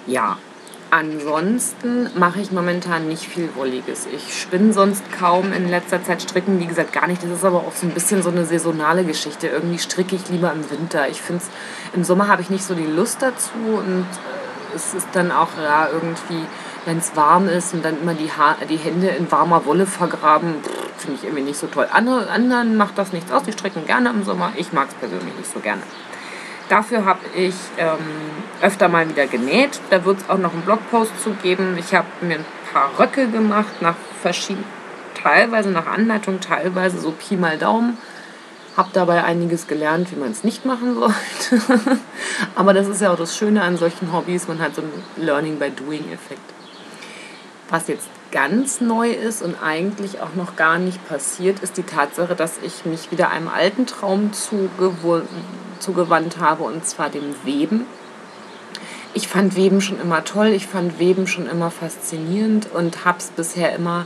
Ja, 0.06 0.38
ansonsten 0.92 2.10
mache 2.16 2.40
ich 2.42 2.52
momentan 2.52 3.08
nicht 3.08 3.24
viel 3.24 3.50
Wolliges. 3.56 4.08
Ich 4.08 4.40
spinne 4.40 4.74
sonst 4.74 5.04
kaum 5.12 5.54
in 5.54 5.70
letzter 5.70 6.04
Zeit 6.04 6.22
stricken, 6.22 6.60
wie 6.60 6.66
gesagt, 6.66 6.94
gar 6.94 7.08
nicht. 7.08 7.24
Das 7.24 7.30
ist 7.30 7.46
aber 7.46 7.60
auch 7.60 7.76
so 7.76 7.88
ein 7.88 7.94
bisschen 7.94 8.24
so 8.24 8.30
eine 8.30 8.46
saisonale 8.46 9.04
Geschichte. 9.04 9.48
Irgendwie 9.48 9.80
stricke 9.80 10.16
ich 10.16 10.30
lieber 10.30 10.52
im 10.52 10.70
Winter. 10.70 11.08
Ich 11.10 11.22
finde 11.22 11.44
es, 11.44 11.96
im 11.96 12.04
Sommer 12.04 12.28
habe 12.28 12.42
ich 12.42 12.50
nicht 12.50 12.64
so 12.64 12.76
die 12.76 12.86
Lust 12.86 13.22
dazu 13.22 13.58
und 13.58 14.02
äh, 14.04 14.76
es 14.76 14.94
ist 14.94 15.08
dann 15.14 15.32
auch 15.32 15.50
ja, 15.62 15.90
irgendwie 15.92 16.46
wenn 16.86 16.98
es 16.98 17.16
warm 17.16 17.48
ist 17.48 17.74
und 17.74 17.84
dann 17.84 18.02
immer 18.02 18.14
die, 18.14 18.32
ha 18.32 18.56
die 18.68 18.78
Hände 18.78 19.10
in 19.10 19.32
warmer 19.32 19.66
Wolle 19.66 19.86
vergraben, 19.86 20.56
finde 20.98 21.18
ich 21.18 21.24
irgendwie 21.24 21.44
nicht 21.44 21.60
so 21.60 21.68
toll. 21.68 21.88
Andere, 21.92 22.30
anderen 22.30 22.78
macht 22.78 22.98
das 22.98 23.14
nichts 23.14 23.32
aus, 23.32 23.44
die 23.44 23.52
stricken 23.52 23.86
gerne 23.86 24.10
im 24.10 24.24
Sommer. 24.24 24.54
Ich 24.56 24.74
mag 24.74 24.88
es 24.90 24.96
persönlich 24.96 25.36
nicht 25.38 25.52
so 25.52 25.60
gerne. 25.60 25.82
Dafür 26.70 27.04
habe 27.04 27.20
ich 27.36 27.56
ähm, 27.78 27.98
öfter 28.62 28.88
mal 28.88 29.10
wieder 29.10 29.26
genäht. 29.26 29.82
Da 29.90 30.06
wird 30.06 30.20
es 30.20 30.30
auch 30.30 30.38
noch 30.38 30.54
einen 30.54 30.62
Blogpost 30.62 31.12
zu 31.22 31.32
geben. 31.32 31.76
Ich 31.80 31.96
habe 31.96 32.08
mir 32.22 32.36
ein 32.36 32.46
paar 32.72 32.92
Röcke 33.00 33.28
gemacht, 33.28 33.82
nach 33.82 33.96
verschiedenen, 34.22 34.66
teilweise 35.22 35.70
nach 35.70 35.88
Anleitung, 35.88 36.40
teilweise 36.40 37.00
so 37.00 37.12
Pi 37.12 37.36
mal 37.36 37.58
Daumen. 37.58 37.98
Habe 38.78 38.90
dabei 38.94 39.24
einiges 39.24 39.68
gelernt, 39.68 40.12
wie 40.12 40.16
man 40.16 40.32
es 40.32 40.44
nicht 40.44 40.64
machen 40.64 40.94
sollte. 40.94 41.64
Aber 42.56 42.74
das 42.74 42.88
ist 42.88 43.02
ja 43.02 43.12
auch 43.12 43.18
das 43.18 43.36
Schöne 43.36 43.64
an 43.64 43.78
solchen 43.78 44.14
Hobbys. 44.14 44.48
Man 44.48 44.60
hat 44.60 44.76
so 44.76 44.84
einen 44.84 45.04
Learning 45.18 45.58
by 45.58 45.72
Doing-Effekt. 45.72 46.59
Was 47.70 47.88
jetzt 47.88 48.08
ganz 48.32 48.82
neu 48.82 49.12
ist 49.12 49.44
und 49.44 49.56
eigentlich 49.62 50.22
auch 50.22 50.34
noch 50.36 50.56
gar 50.56 50.80
nicht 50.80 51.08
passiert, 51.08 51.60
ist 51.60 51.78
die 51.78 51.84
Tatsache, 51.84 52.36
dass 52.36 52.54
ich 52.64 52.86
mich 52.86 53.12
wieder 53.12 53.30
einem 53.30 53.48
alten 53.48 53.86
Traum 53.86 54.32
zugewandt 54.34 56.40
habe, 56.40 56.64
und 56.64 56.86
zwar 56.86 57.10
dem 57.10 57.36
Weben. 57.44 57.86
Ich 59.14 59.28
fand 59.28 59.56
Weben 59.56 59.82
schon 59.82 60.00
immer 60.00 60.24
toll, 60.24 60.48
ich 60.48 60.68
fand 60.68 61.00
Weben 61.00 61.28
schon 61.28 61.48
immer 61.48 61.72
faszinierend 61.72 62.70
und 62.74 63.06
habe 63.06 63.20
es 63.20 63.28
bisher 63.28 63.76
immer 63.76 64.06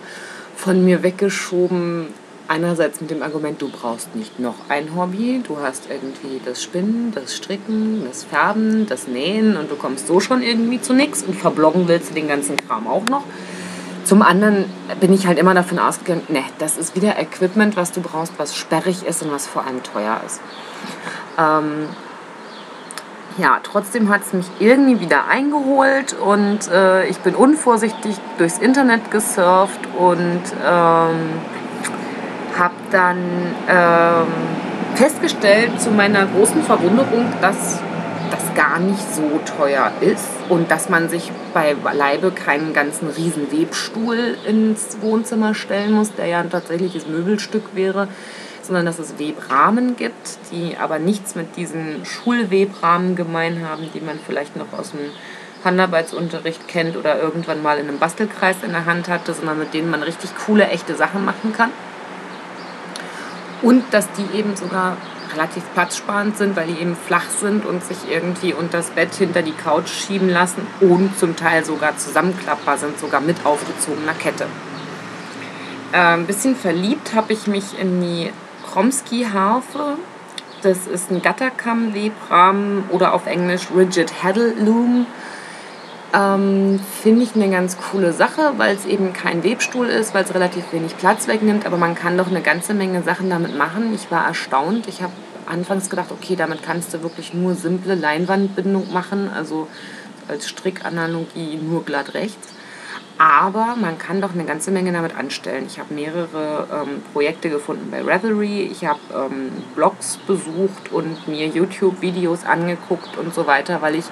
von 0.55 0.83
mir 0.83 1.03
weggeschoben. 1.03 2.07
Einerseits 2.49 2.99
mit 2.99 3.09
dem 3.09 3.23
Argument, 3.23 3.61
du 3.61 3.69
brauchst 3.69 4.15
nicht 4.15 4.39
noch 4.39 4.55
ein 4.67 4.95
Hobby, 4.95 5.41
du 5.47 5.59
hast 5.59 5.83
irgendwie 5.89 6.41
das 6.43 6.61
Spinnen, 6.61 7.13
das 7.15 7.35
Stricken, 7.35 8.03
das 8.05 8.25
Färben, 8.25 8.85
das 8.85 9.07
Nähen 9.07 9.55
und 9.55 9.71
du 9.71 9.75
kommst 9.75 10.07
so 10.07 10.19
schon 10.19 10.41
irgendwie 10.41 10.81
zu 10.81 10.93
nichts 10.93 11.23
und 11.23 11.35
verbloggen 11.35 11.87
willst 11.87 12.09
du 12.09 12.13
den 12.13 12.27
ganzen 12.27 12.57
Kram 12.57 12.87
auch 12.87 13.05
noch. 13.05 13.23
Zum 14.05 14.21
anderen 14.21 14.65
bin 14.99 15.13
ich 15.13 15.27
halt 15.27 15.39
immer 15.39 15.53
davon 15.53 15.79
ausgegangen, 15.79 16.23
ne, 16.27 16.43
das 16.59 16.77
ist 16.77 16.95
wieder 16.95 17.17
Equipment, 17.19 17.77
was 17.77 17.91
du 17.91 18.01
brauchst, 18.01 18.33
was 18.37 18.55
sperrig 18.55 19.05
ist 19.05 19.21
und 19.21 19.31
was 19.31 19.47
vor 19.47 19.65
allem 19.65 19.81
teuer 19.81 20.19
ist. 20.25 20.41
Ähm, 21.37 21.87
ja, 23.37 23.59
trotzdem 23.63 24.09
hat 24.09 24.21
es 24.21 24.33
mich 24.33 24.45
irgendwie 24.59 24.99
wieder 24.99 25.27
eingeholt 25.27 26.13
und 26.13 26.69
äh, 26.71 27.07
ich 27.07 27.17
bin 27.19 27.33
unvorsichtig 27.33 28.15
durchs 28.37 28.59
Internet 28.59 29.09
gesurft 29.09 29.79
und 29.97 30.41
ähm, 30.63 31.39
habe 32.59 32.75
dann 32.91 33.17
ähm, 33.67 34.27
festgestellt 34.95 35.81
zu 35.81 35.89
meiner 35.91 36.27
großen 36.27 36.61
Verwunderung, 36.63 37.25
dass 37.41 37.55
das 37.55 37.81
gar 38.55 38.79
nicht 38.79 39.13
so 39.13 39.39
teuer 39.57 39.91
ist 40.01 40.27
und 40.49 40.71
dass 40.71 40.89
man 40.89 41.09
sich 41.09 41.31
bei 41.53 41.75
Leibe 41.93 42.31
keinen 42.31 42.73
ganzen 42.73 43.09
riesen 43.09 43.51
Webstuhl 43.51 44.37
ins 44.45 44.97
Wohnzimmer 45.01 45.53
stellen 45.53 45.93
muss, 45.93 46.13
der 46.15 46.27
ja 46.27 46.39
ein 46.39 46.49
tatsächliches 46.49 47.07
Möbelstück 47.07 47.75
wäre, 47.75 48.07
sondern 48.61 48.85
dass 48.85 48.99
es 48.99 49.19
Webrahmen 49.19 49.95
gibt, 49.95 50.37
die 50.51 50.77
aber 50.77 50.99
nichts 50.99 51.35
mit 51.35 51.55
diesen 51.57 52.05
Schulwebrahmen 52.05 53.15
gemein 53.15 53.67
haben, 53.67 53.89
die 53.93 54.01
man 54.01 54.19
vielleicht 54.25 54.55
noch 54.55 54.71
aus 54.77 54.91
dem 54.91 55.11
Handarbeitsunterricht 55.63 56.67
kennt 56.67 56.97
oder 56.97 57.19
irgendwann 57.19 57.61
mal 57.61 57.77
in 57.77 57.87
einem 57.87 57.99
Bastelkreis 57.99 58.57
in 58.63 58.71
der 58.71 58.85
Hand 58.85 59.07
hatte, 59.07 59.33
sondern 59.33 59.59
mit 59.59 59.73
denen 59.73 59.89
man 59.89 60.03
richtig 60.03 60.31
coole, 60.45 60.67
echte 60.67 60.95
Sachen 60.95 61.23
machen 61.25 61.53
kann. 61.53 61.71
Und 63.61 63.85
dass 63.91 64.09
die 64.11 64.37
eben 64.37 64.55
sogar 64.57 64.97
relativ 65.33 65.63
platzsparend 65.73 66.37
sind, 66.37 66.55
weil 66.55 66.67
die 66.67 66.79
eben 66.79 66.95
flach 66.95 67.29
sind 67.39 67.65
und 67.65 67.83
sich 67.83 67.97
irgendwie 68.09 68.53
unter 68.53 68.77
das 68.77 68.91
Bett 68.91 69.13
hinter 69.13 69.41
die 69.41 69.51
Couch 69.51 69.89
schieben 69.89 70.29
lassen 70.29 70.65
und 70.79 71.17
zum 71.19 71.35
Teil 71.35 71.65
sogar 71.65 71.97
zusammenklappbar 71.97 72.77
sind, 72.77 72.99
sogar 72.99 73.21
mit 73.21 73.45
aufgezogener 73.45 74.13
Kette. 74.13 74.45
Ein 75.91 76.25
bisschen 76.25 76.55
verliebt 76.55 77.13
habe 77.13 77.33
ich 77.33 77.47
mich 77.47 77.79
in 77.79 78.01
die 78.01 78.31
Kromsky-Harfe. 78.65 79.97
Das 80.63 80.87
ist 80.87 81.11
ein 81.11 81.21
Gatterkamm-Webrahmen 81.21 82.85
oder 82.89 83.13
auf 83.13 83.27
Englisch 83.27 83.67
Rigid 83.75 84.23
Heddle 84.23 84.53
Loom. 84.57 85.05
Ähm, 86.13 86.79
Finde 87.01 87.23
ich 87.23 87.33
eine 87.35 87.49
ganz 87.49 87.77
coole 87.77 88.13
Sache, 88.13 88.53
weil 88.57 88.75
es 88.75 88.85
eben 88.85 89.13
kein 89.13 89.43
Webstuhl 89.43 89.87
ist, 89.87 90.13
weil 90.13 90.23
es 90.23 90.33
relativ 90.35 90.71
wenig 90.71 90.95
Platz 90.97 91.27
wegnimmt, 91.27 91.65
aber 91.65 91.77
man 91.77 91.95
kann 91.95 92.17
doch 92.17 92.27
eine 92.27 92.41
ganze 92.41 92.75
Menge 92.75 93.01
Sachen 93.01 93.31
damit 93.31 93.57
machen. 93.57 93.93
Ich 93.95 94.11
war 94.11 94.27
erstaunt. 94.27 94.87
Ich 94.87 95.01
habe 95.01 95.13
anfangs 95.47 95.89
gedacht, 95.89 96.11
okay, 96.11 96.35
damit 96.35 96.61
kannst 96.61 96.93
du 96.93 97.01
wirklich 97.01 97.33
nur 97.33 97.55
simple 97.55 97.95
Leinwandbindung 97.95 98.93
machen, 98.93 99.29
also 99.33 99.67
als 100.27 100.47
Strickanalogie 100.47 101.57
nur 101.57 101.83
glatt 101.83 102.13
rechts. 102.13 102.53
Aber 103.17 103.75
man 103.79 103.97
kann 103.97 104.21
doch 104.21 104.33
eine 104.33 104.43
ganze 104.43 104.71
Menge 104.71 104.91
damit 104.91 105.15
anstellen. 105.15 105.65
Ich 105.67 105.79
habe 105.79 105.93
mehrere 105.93 106.67
ähm, 106.71 107.01
Projekte 107.11 107.49
gefunden 107.49 107.89
bei 107.91 108.01
Revelry. 108.01 108.63
Ich 108.71 108.85
habe 108.85 108.99
ähm, 109.15 109.51
Blogs 109.75 110.17
besucht 110.27 110.91
und 110.91 111.27
mir 111.27 111.47
YouTube-Videos 111.47 112.45
angeguckt 112.45 113.17
und 113.17 113.33
so 113.33 113.45
weiter, 113.45 113.81
weil 113.81 113.95
ich 113.95 114.05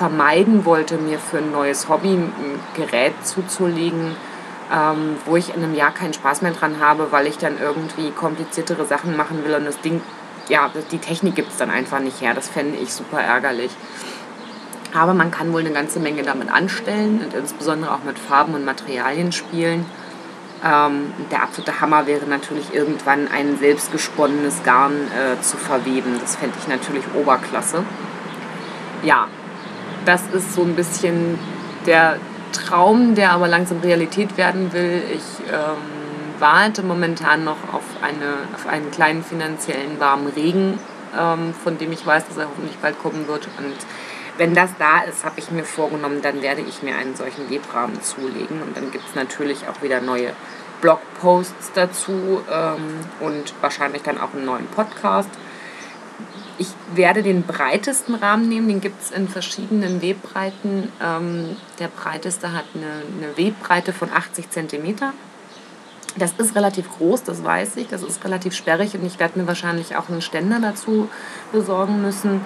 vermeiden 0.00 0.64
wollte, 0.64 0.96
mir 0.96 1.18
für 1.18 1.36
ein 1.36 1.52
neues 1.52 1.90
Hobby 1.90 2.14
ein 2.14 2.32
Gerät 2.74 3.12
zuzulegen, 3.22 4.16
ähm, 4.72 5.16
wo 5.26 5.36
ich 5.36 5.54
in 5.54 5.62
einem 5.62 5.74
Jahr 5.74 5.92
keinen 5.92 6.14
Spaß 6.14 6.40
mehr 6.40 6.52
dran 6.52 6.80
habe, 6.80 7.12
weil 7.12 7.26
ich 7.26 7.36
dann 7.36 7.60
irgendwie 7.60 8.10
kompliziertere 8.10 8.86
Sachen 8.86 9.14
machen 9.14 9.44
will 9.44 9.54
und 9.54 9.66
das 9.66 9.78
Ding, 9.82 10.00
ja, 10.48 10.70
die 10.90 10.98
Technik 10.98 11.34
gibt 11.34 11.50
es 11.50 11.58
dann 11.58 11.68
einfach 11.68 12.00
nicht 12.00 12.22
her. 12.22 12.32
Das 12.32 12.48
fände 12.48 12.78
ich 12.78 12.94
super 12.94 13.20
ärgerlich. 13.20 13.72
Aber 14.94 15.12
man 15.12 15.30
kann 15.30 15.52
wohl 15.52 15.60
eine 15.60 15.70
ganze 15.70 16.00
Menge 16.00 16.22
damit 16.22 16.50
anstellen 16.50 17.20
und 17.22 17.34
insbesondere 17.34 17.92
auch 17.92 18.02
mit 18.02 18.18
Farben 18.18 18.54
und 18.54 18.64
Materialien 18.64 19.32
spielen. 19.32 19.84
Ähm, 20.64 21.12
der 21.30 21.42
absolute 21.42 21.78
Hammer 21.82 22.06
wäre 22.06 22.24
natürlich 22.24 22.72
irgendwann 22.72 23.28
ein 23.28 23.58
selbstgesponnenes 23.58 24.62
Garn 24.64 24.94
äh, 24.94 25.38
zu 25.42 25.58
verweben. 25.58 26.16
Das 26.22 26.36
fände 26.36 26.56
ich 26.58 26.68
natürlich 26.68 27.04
Oberklasse. 27.14 27.84
Ja, 29.02 29.28
das 30.04 30.22
ist 30.32 30.54
so 30.54 30.62
ein 30.62 30.74
bisschen 30.74 31.38
der 31.86 32.18
Traum, 32.52 33.14
der 33.14 33.32
aber 33.32 33.48
langsam 33.48 33.80
Realität 33.80 34.36
werden 34.36 34.72
will. 34.72 35.02
Ich 35.14 35.46
ähm, 35.48 36.00
warte 36.38 36.82
momentan 36.82 37.44
noch 37.44 37.72
auf, 37.72 37.84
eine, 38.02 38.34
auf 38.54 38.66
einen 38.66 38.90
kleinen 38.90 39.22
finanziellen 39.22 40.00
warmen 40.00 40.28
Regen, 40.28 40.78
ähm, 41.18 41.54
von 41.54 41.78
dem 41.78 41.92
ich 41.92 42.04
weiß, 42.04 42.26
dass 42.28 42.36
er 42.36 42.48
hoffentlich 42.48 42.76
bald 42.78 42.98
kommen 43.00 43.28
wird. 43.28 43.48
Und 43.58 43.76
wenn 44.36 44.54
das 44.54 44.70
da 44.78 45.02
ist, 45.02 45.24
habe 45.24 45.38
ich 45.38 45.50
mir 45.50 45.64
vorgenommen, 45.64 46.22
dann 46.22 46.42
werde 46.42 46.62
ich 46.62 46.82
mir 46.82 46.96
einen 46.96 47.14
solchen 47.14 47.50
Webrahmen 47.50 48.02
zulegen. 48.02 48.62
Und 48.62 48.76
dann 48.76 48.90
gibt 48.90 49.08
es 49.08 49.14
natürlich 49.14 49.68
auch 49.68 49.82
wieder 49.82 50.00
neue 50.00 50.32
Blogposts 50.80 51.72
dazu 51.74 52.42
ähm, 52.50 53.00
und 53.20 53.52
wahrscheinlich 53.60 54.02
dann 54.02 54.18
auch 54.18 54.32
einen 54.32 54.46
neuen 54.46 54.66
Podcast. 54.66 55.30
Ich 56.60 56.74
werde 56.94 57.22
den 57.22 57.42
breitesten 57.42 58.14
Rahmen 58.14 58.46
nehmen, 58.46 58.68
den 58.68 58.82
gibt 58.82 59.00
es 59.00 59.10
in 59.10 59.28
verschiedenen 59.28 60.02
Webbreiten. 60.02 60.92
Ähm, 61.02 61.56
der 61.78 61.88
breiteste 61.88 62.52
hat 62.52 62.66
eine, 62.74 62.84
eine 63.16 63.34
Webbreite 63.38 63.94
von 63.94 64.10
80 64.12 64.50
cm. 64.50 64.96
Das 66.18 66.34
ist 66.36 66.54
relativ 66.54 66.90
groß, 66.98 67.24
das 67.24 67.42
weiß 67.42 67.76
ich, 67.76 67.88
das 67.88 68.02
ist 68.02 68.22
relativ 68.26 68.54
sperrig 68.54 68.94
und 68.94 69.06
ich 69.06 69.18
werde 69.18 69.38
mir 69.38 69.46
wahrscheinlich 69.46 69.96
auch 69.96 70.10
einen 70.10 70.20
Ständer 70.20 70.60
dazu 70.60 71.08
besorgen 71.50 72.02
müssen. 72.02 72.42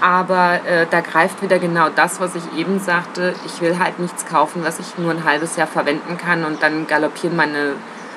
Aber 0.00 0.66
äh, 0.66 0.88
da 0.90 1.00
greift 1.00 1.40
wieder 1.40 1.60
genau 1.60 1.88
das, 1.88 2.18
was 2.18 2.34
ich 2.34 2.58
eben 2.58 2.80
sagte. 2.80 3.32
Ich 3.46 3.60
will 3.60 3.78
halt 3.78 4.00
nichts 4.00 4.26
kaufen, 4.26 4.64
was 4.64 4.80
ich 4.80 4.98
nur 4.98 5.12
ein 5.12 5.22
halbes 5.22 5.54
Jahr 5.54 5.68
verwenden 5.68 6.18
kann 6.18 6.44
und 6.44 6.64
dann 6.64 6.88
galoppieren 6.88 7.36
meine 7.36 7.74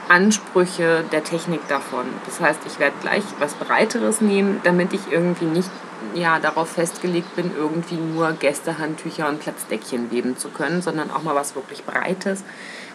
Ansprüche 0.10 1.04
der 1.12 1.24
Technik 1.24 1.68
davon. 1.68 2.06
Das 2.26 2.40
heißt, 2.40 2.62
ich 2.68 2.80
werde 2.80 2.96
gleich 3.02 3.24
was 3.40 3.54
Breiteres 3.56 4.22
nehmen, 4.22 4.62
damit 4.64 4.94
ich 4.94 5.12
irgendwie 5.12 5.46
nicht 5.46 5.70
ja, 6.14 6.40
darauf 6.40 6.70
festgelegt 6.70 7.36
bin, 7.36 7.52
irgendwie 7.58 7.96
nur 7.96 8.34
Gästehandtücher 8.34 9.28
und 9.28 9.40
Platzdeckchen 9.40 10.12
weben 10.12 10.38
zu 10.38 10.50
können, 10.50 10.82
sondern 10.82 11.12
auch 11.12 11.24
mal 11.24 11.36
was 11.36 11.56
wirklich 11.56 11.84
Breites, 11.84 12.44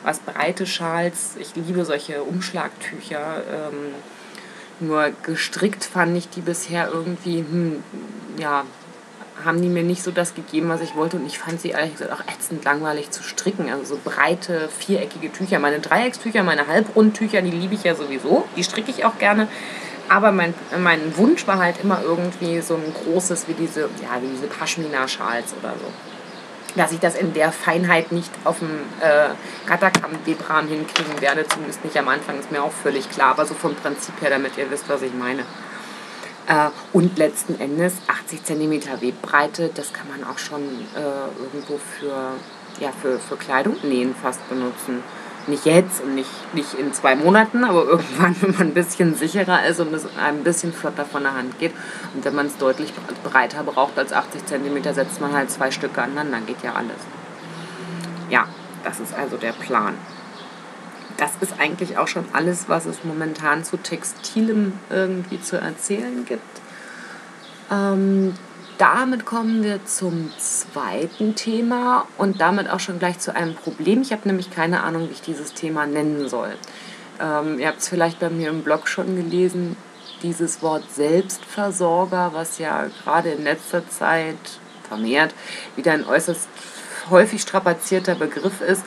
was 0.02 0.20
breite 0.20 0.66
Schals. 0.66 1.36
Ich 1.38 1.56
liebe 1.56 1.84
solche 1.84 2.22
Umschlagtücher. 2.22 3.42
Ähm, 3.50 3.94
nur 4.80 5.10
gestrickt 5.22 5.84
fand 5.84 6.16
ich 6.16 6.30
die 6.30 6.40
bisher 6.40 6.90
irgendwie, 6.90 7.38
hm, 7.38 7.82
ja, 8.38 8.64
haben 9.44 9.60
die 9.62 9.68
mir 9.68 9.82
nicht 9.82 10.02
so 10.02 10.10
das 10.10 10.34
gegeben, 10.34 10.68
was 10.68 10.80
ich 10.80 10.94
wollte. 10.94 11.16
Und 11.16 11.26
ich 11.26 11.38
fand 11.38 11.60
sie 11.60 11.70
ehrlich 11.70 11.92
gesagt 11.92 12.12
auch 12.12 12.32
ätzend 12.32 12.64
langweilig 12.64 13.10
zu 13.10 13.22
stricken. 13.22 13.70
Also 13.70 13.94
so 13.94 14.00
breite, 14.02 14.68
viereckige 14.78 15.32
Tücher. 15.32 15.58
Meine 15.58 15.80
Dreieckstücher, 15.80 16.42
meine 16.42 16.66
Halbrundtücher, 16.66 17.42
die 17.42 17.50
liebe 17.50 17.74
ich 17.74 17.84
ja 17.84 17.94
sowieso. 17.94 18.46
Die 18.56 18.64
stricke 18.64 18.90
ich 18.90 19.04
auch 19.04 19.18
gerne. 19.18 19.48
Aber 20.08 20.32
mein, 20.32 20.54
mein 20.78 21.16
Wunsch 21.16 21.46
war 21.46 21.58
halt 21.58 21.76
immer 21.82 22.02
irgendwie 22.02 22.60
so 22.60 22.74
ein 22.74 22.92
großes 23.04 23.46
wie 23.46 23.54
diese, 23.54 23.82
ja, 23.82 24.20
wie 24.20 24.28
diese 24.28 24.48
Paschmina-Schals 24.48 25.54
oder 25.60 25.74
so. 25.74 25.92
Dass 26.76 26.92
ich 26.92 26.98
das 26.98 27.16
in 27.16 27.32
der 27.32 27.52
Feinheit 27.52 28.10
nicht 28.10 28.30
auf 28.44 28.58
dem 28.58 28.70
äh, 29.00 29.28
Katakam-Webram 29.66 30.68
hinkriegen 30.68 31.20
werde, 31.20 31.46
zumindest 31.46 31.84
nicht 31.84 31.96
am 31.96 32.08
Anfang, 32.08 32.38
ist 32.40 32.50
mir 32.50 32.62
auch 32.62 32.72
völlig 32.72 33.08
klar. 33.10 33.30
Aber 33.30 33.46
so 33.46 33.54
vom 33.54 33.74
Prinzip 33.74 34.20
her, 34.20 34.30
damit 34.30 34.56
ihr 34.56 34.70
wisst, 34.70 34.88
was 34.88 35.02
ich 35.02 35.14
meine. 35.14 35.44
Äh, 36.50 36.70
und 36.92 37.16
letzten 37.16 37.60
Endes 37.60 37.94
80 38.08 38.42
cm 38.42 39.00
Webbreite, 39.00 39.70
das 39.72 39.92
kann 39.92 40.08
man 40.08 40.28
auch 40.28 40.38
schon 40.38 40.62
äh, 40.96 41.44
irgendwo 41.44 41.78
für, 41.78 42.32
ja, 42.80 42.90
für, 43.00 43.20
für 43.20 43.36
Kleidung 43.36 43.76
nähen 43.84 44.16
fast 44.16 44.46
benutzen. 44.48 45.04
Nicht 45.46 45.64
jetzt 45.64 46.02
und 46.02 46.16
nicht, 46.16 46.28
nicht 46.52 46.74
in 46.74 46.92
zwei 46.92 47.14
Monaten, 47.14 47.62
aber 47.62 47.84
irgendwann, 47.84 48.34
wenn 48.40 48.50
man 48.50 48.60
ein 48.62 48.74
bisschen 48.74 49.14
sicherer 49.14 49.64
ist 49.64 49.78
und 49.78 49.94
es 49.94 50.04
ein 50.18 50.42
bisschen 50.42 50.72
flotter 50.72 51.04
von 51.04 51.22
der 51.22 51.34
Hand 51.34 51.56
geht. 51.60 51.72
Und 52.14 52.24
wenn 52.24 52.34
man 52.34 52.46
es 52.46 52.56
deutlich 52.56 52.92
breiter 53.22 53.62
braucht 53.62 53.96
als 53.96 54.12
80 54.12 54.44
cm, 54.46 54.92
setzt 54.92 55.20
man 55.20 55.32
halt 55.32 55.52
zwei 55.52 55.70
Stücke 55.70 56.02
aneinander, 56.02 56.40
geht 56.40 56.64
ja 56.64 56.74
alles. 56.74 56.98
Ja, 58.28 58.46
das 58.82 58.98
ist 58.98 59.14
also 59.14 59.36
der 59.36 59.52
Plan 59.52 59.94
das 61.20 61.32
ist 61.42 61.60
eigentlich 61.60 61.98
auch 61.98 62.08
schon 62.08 62.24
alles, 62.32 62.68
was 62.68 62.86
es 62.86 63.04
momentan 63.04 63.62
zu 63.62 63.76
Textilem 63.76 64.72
irgendwie 64.88 65.40
zu 65.40 65.56
erzählen 65.60 66.24
gibt. 66.24 66.40
Ähm, 67.70 68.34
damit 68.78 69.26
kommen 69.26 69.62
wir 69.62 69.84
zum 69.84 70.32
zweiten 70.38 71.34
Thema 71.34 72.06
und 72.16 72.40
damit 72.40 72.70
auch 72.70 72.80
schon 72.80 72.98
gleich 72.98 73.18
zu 73.18 73.36
einem 73.36 73.54
Problem. 73.54 74.00
Ich 74.00 74.12
habe 74.12 74.26
nämlich 74.26 74.50
keine 74.50 74.82
Ahnung, 74.82 75.08
wie 75.08 75.12
ich 75.12 75.20
dieses 75.20 75.52
Thema 75.52 75.86
nennen 75.86 76.26
soll. 76.30 76.54
Ähm, 77.20 77.58
ihr 77.58 77.68
habt 77.68 77.80
es 77.80 77.88
vielleicht 77.88 78.18
bei 78.18 78.30
mir 78.30 78.48
im 78.48 78.62
Blog 78.62 78.88
schon 78.88 79.14
gelesen, 79.14 79.76
dieses 80.22 80.62
Wort 80.62 80.90
Selbstversorger, 80.90 82.30
was 82.32 82.58
ja 82.58 82.86
gerade 83.04 83.30
in 83.32 83.44
letzter 83.44 83.86
Zeit 83.90 84.38
vermehrt 84.88 85.34
wieder 85.76 85.92
ein 85.92 86.06
äußerst 86.06 86.48
häufig 87.10 87.42
strapazierter 87.42 88.14
Begriff 88.14 88.62
ist 88.62 88.84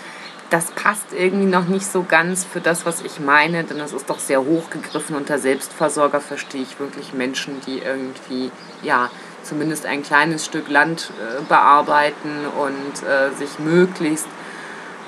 das 0.53 0.69
passt 0.69 1.07
irgendwie 1.17 1.47
noch 1.47 1.65
nicht 1.65 1.87
so 1.87 2.05
ganz 2.07 2.45
für 2.45 2.61
das, 2.61 2.85
was 2.85 3.01
ich 3.01 3.19
meine, 3.19 3.63
denn 3.63 3.79
das 3.79 3.91
ist 3.91 4.07
doch 4.07 4.19
sehr 4.19 4.45
hochgegriffen. 4.45 5.15
Unter 5.15 5.39
Selbstversorger 5.39 6.21
verstehe 6.21 6.61
ich 6.61 6.79
wirklich 6.79 7.11
Menschen, 7.11 7.59
die 7.65 7.79
irgendwie, 7.79 8.51
ja, 8.83 9.09
zumindest 9.41 9.87
ein 9.87 10.03
kleines 10.03 10.45
Stück 10.45 10.69
Land 10.69 11.09
äh, 11.19 11.41
bearbeiten 11.49 12.45
und 12.55 13.09
äh, 13.09 13.31
sich 13.35 13.57
möglichst, 13.57 14.27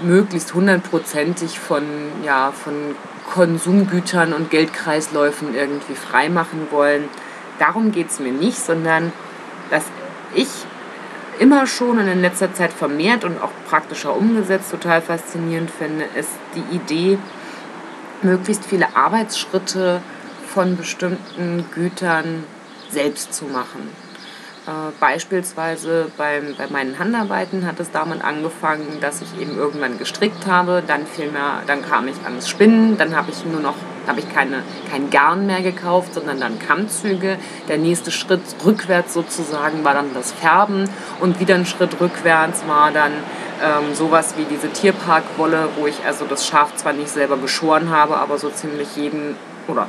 möglichst 0.02 0.56
hundertprozentig 0.56 1.60
von, 1.60 1.84
ja, 2.24 2.52
von 2.52 2.96
Konsumgütern 3.32 4.34
und 4.34 4.50
Geldkreisläufen 4.50 5.54
irgendwie 5.54 5.94
freimachen 5.94 6.72
wollen. 6.72 7.08
Darum 7.60 7.92
geht 7.92 8.10
es 8.10 8.20
mir 8.20 8.32
nicht, 8.32 8.58
sondern 8.58 9.14
dass 9.70 9.84
ich 10.34 10.50
immer 11.40 11.68
schon 11.68 11.98
und 11.98 12.08
in 12.08 12.22
letzter 12.22 12.54
Zeit 12.54 12.74
vermehrt 12.74 13.24
und 13.24 13.42
auch 13.42 13.52
praktischer 13.70 14.16
umgesetzt 14.16 14.72
total 14.72 15.02
faszinierend 15.02 15.72
finde, 15.72 16.06
ist 16.18 16.32
die 16.56 16.76
Idee, 16.76 17.18
möglichst 18.22 18.66
viele 18.66 18.96
Arbeitsschritte 18.96 20.02
von 20.48 20.78
bestimmten 20.78 21.66
Gütern 21.74 22.44
selbst 22.90 23.34
zu 23.34 23.46
machen. 23.46 23.90
Äh, 24.68 24.92
beispielsweise 25.00 26.12
beim, 26.18 26.56
bei 26.58 26.68
meinen 26.68 26.98
Handarbeiten 26.98 27.68
hat 27.68 27.80
es 27.80 27.92
damit 27.92 28.24
angefangen, 28.24 29.00
dass 29.00 29.22
ich 29.22 29.40
eben 29.40 29.58
irgendwann 29.58 30.00
gestrickt 30.00 30.48
habe. 30.48 30.82
Dann, 30.86 31.02
mir, 31.02 31.62
dann 31.68 31.84
kam 31.84 32.08
ich 32.08 32.16
ans 32.24 32.50
Spinnen. 32.50 32.98
Dann 32.98 33.16
habe 33.16 33.32
ich 33.32 33.46
nur 33.46 33.60
noch 33.60 33.76
habe 34.08 34.20
ich 34.20 34.34
keine, 34.34 34.64
kein 34.90 35.10
Garn 35.10 35.46
mehr 35.46 35.62
gekauft, 35.62 36.14
sondern 36.14 36.40
dann 36.40 36.60
Kammzüge. 36.60 37.38
Der 37.68 37.78
nächste 37.78 38.12
Schritt 38.12 38.42
rückwärts 38.66 39.14
sozusagen 39.14 39.84
war 39.84 39.94
dann 39.94 40.14
das 40.14 40.32
Färben. 40.32 40.90
Und 41.20 41.40
wieder 41.40 41.56
ein 41.56 41.66
Schritt 41.66 42.00
rückwärts 42.00 42.64
war 42.68 42.92
dann 42.92 43.12
ähm, 43.64 43.94
sowas 43.94 44.36
wie 44.38 44.46
diese 44.46 44.70
Tierparkwolle, 44.70 45.70
wo 45.78 45.88
ich 45.88 46.06
also 46.06 46.26
das 46.26 46.46
Schaf 46.46 46.76
zwar 46.76 46.94
nicht 46.94 47.10
selber 47.10 47.38
geschoren 47.38 47.90
habe, 47.90 48.18
aber 48.18 48.38
so 48.38 48.50
ziemlich 48.50 48.96
jeden, 48.96 49.36
oder 49.68 49.88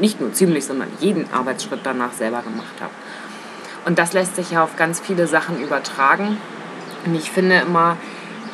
nicht 0.00 0.20
nur 0.20 0.32
ziemlich, 0.32 0.64
sondern 0.64 0.88
jeden 1.00 1.32
Arbeitsschritt 1.32 1.80
danach 1.84 2.12
selber 2.12 2.42
gemacht 2.42 2.74
habe. 2.80 2.92
Und 3.84 3.98
das 4.00 4.12
lässt 4.12 4.36
sich 4.36 4.50
ja 4.50 4.64
auf 4.64 4.76
ganz 4.76 5.00
viele 5.00 5.28
Sachen 5.28 5.60
übertragen. 5.60 6.38
Und 7.04 7.14
ich 7.14 7.30
finde 7.30 7.56
immer, 7.60 7.96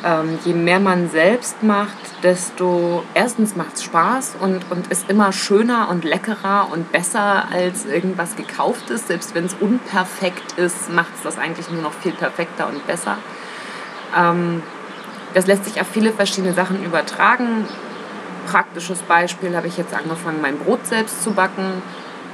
ähm, 0.03 0.37
je 0.43 0.53
mehr 0.53 0.79
man 0.79 1.09
selbst 1.09 1.63
macht, 1.63 1.97
desto 2.23 3.03
erstens 3.13 3.55
macht 3.55 3.75
es 3.75 3.83
Spaß 3.83 4.35
und, 4.39 4.69
und 4.69 4.87
ist 4.87 5.09
immer 5.09 5.31
schöner 5.31 5.89
und 5.89 6.03
leckerer 6.03 6.67
und 6.71 6.91
besser 6.91 7.45
als 7.51 7.85
irgendwas 7.85 8.35
gekauftes. 8.35 9.07
Selbst 9.07 9.33
wenn 9.33 9.45
es 9.45 9.55
unperfekt 9.59 10.53
ist, 10.53 10.91
macht 10.91 11.15
es 11.15 11.23
das 11.23 11.37
eigentlich 11.37 11.69
nur 11.69 11.81
noch 11.81 11.93
viel 11.93 12.11
perfekter 12.11 12.67
und 12.67 12.85
besser. 12.85 13.17
Ähm, 14.17 14.61
das 15.33 15.47
lässt 15.47 15.65
sich 15.65 15.79
auf 15.81 15.87
viele 15.87 16.11
verschiedene 16.11 16.53
Sachen 16.53 16.83
übertragen. 16.83 17.65
Praktisches 18.47 18.99
Beispiel 19.03 19.55
habe 19.55 19.67
ich 19.67 19.77
jetzt 19.77 19.93
angefangen, 19.93 20.41
mein 20.41 20.57
Brot 20.57 20.85
selbst 20.85 21.23
zu 21.23 21.31
backen 21.31 21.81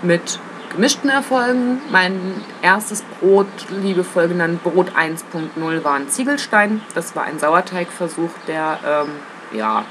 mit 0.01 0.39
gemischten 0.69 1.09
Erfolgen. 1.09 1.81
Mein 1.91 2.43
erstes 2.61 3.03
Brot, 3.19 3.47
liebevoll 3.69 4.27
genannt 4.27 4.63
Brot 4.63 4.91
1.0, 4.91 5.83
war 5.83 5.93
ein 5.95 6.09
Ziegelstein. 6.09 6.81
Das 6.95 7.15
war 7.15 7.23
ein 7.23 7.39
Sauerteigversuch, 7.39 8.31
der, 8.47 8.79
ähm, 8.85 9.09
ja, 9.57 9.83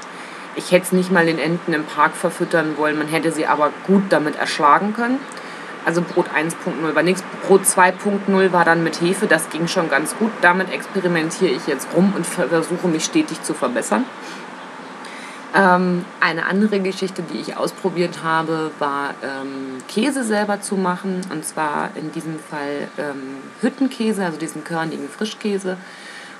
ich 0.55 0.71
hätte 0.71 0.85
es 0.85 0.91
nicht 0.91 1.11
mal 1.11 1.25
den 1.25 1.39
Enten 1.39 1.73
im 1.73 1.85
Park 1.85 2.15
verfüttern 2.15 2.75
wollen, 2.77 2.97
man 2.97 3.07
hätte 3.07 3.31
sie 3.31 3.45
aber 3.45 3.71
gut 3.87 4.03
damit 4.09 4.35
erschlagen 4.35 4.93
können. 4.93 5.19
Also 5.85 6.01
Brot 6.01 6.27
1.0 6.29 6.93
war 6.93 7.03
nichts. 7.03 7.23
Brot 7.47 7.63
2.0 7.63 8.51
war 8.51 8.65
dann 8.65 8.83
mit 8.83 9.01
Hefe, 9.01 9.27
das 9.27 9.49
ging 9.49 9.67
schon 9.67 9.89
ganz 9.89 10.15
gut. 10.17 10.31
Damit 10.41 10.71
experimentiere 10.71 11.51
ich 11.51 11.67
jetzt 11.67 11.87
rum 11.95 12.13
und 12.15 12.25
versuche 12.27 12.87
mich 12.87 13.05
stetig 13.05 13.41
zu 13.43 13.53
verbessern. 13.53 14.03
Ähm, 15.55 16.05
eine 16.19 16.45
andere 16.45 16.79
Geschichte, 16.79 17.23
die 17.23 17.39
ich 17.39 17.57
ausprobiert 17.57 18.23
habe, 18.23 18.71
war 18.77 19.15
ähm, 19.23 19.79
Käse 19.87 20.23
selber 20.23 20.61
zu 20.61 20.75
machen. 20.75 21.21
Und 21.31 21.43
zwar 21.43 21.89
in 21.95 22.11
diesem 22.11 22.39
Fall 22.39 22.87
ähm, 22.97 23.37
Hüttenkäse, 23.61 24.23
also 24.23 24.37
diesen 24.37 24.63
körnigen 24.63 25.09
Frischkäse, 25.09 25.77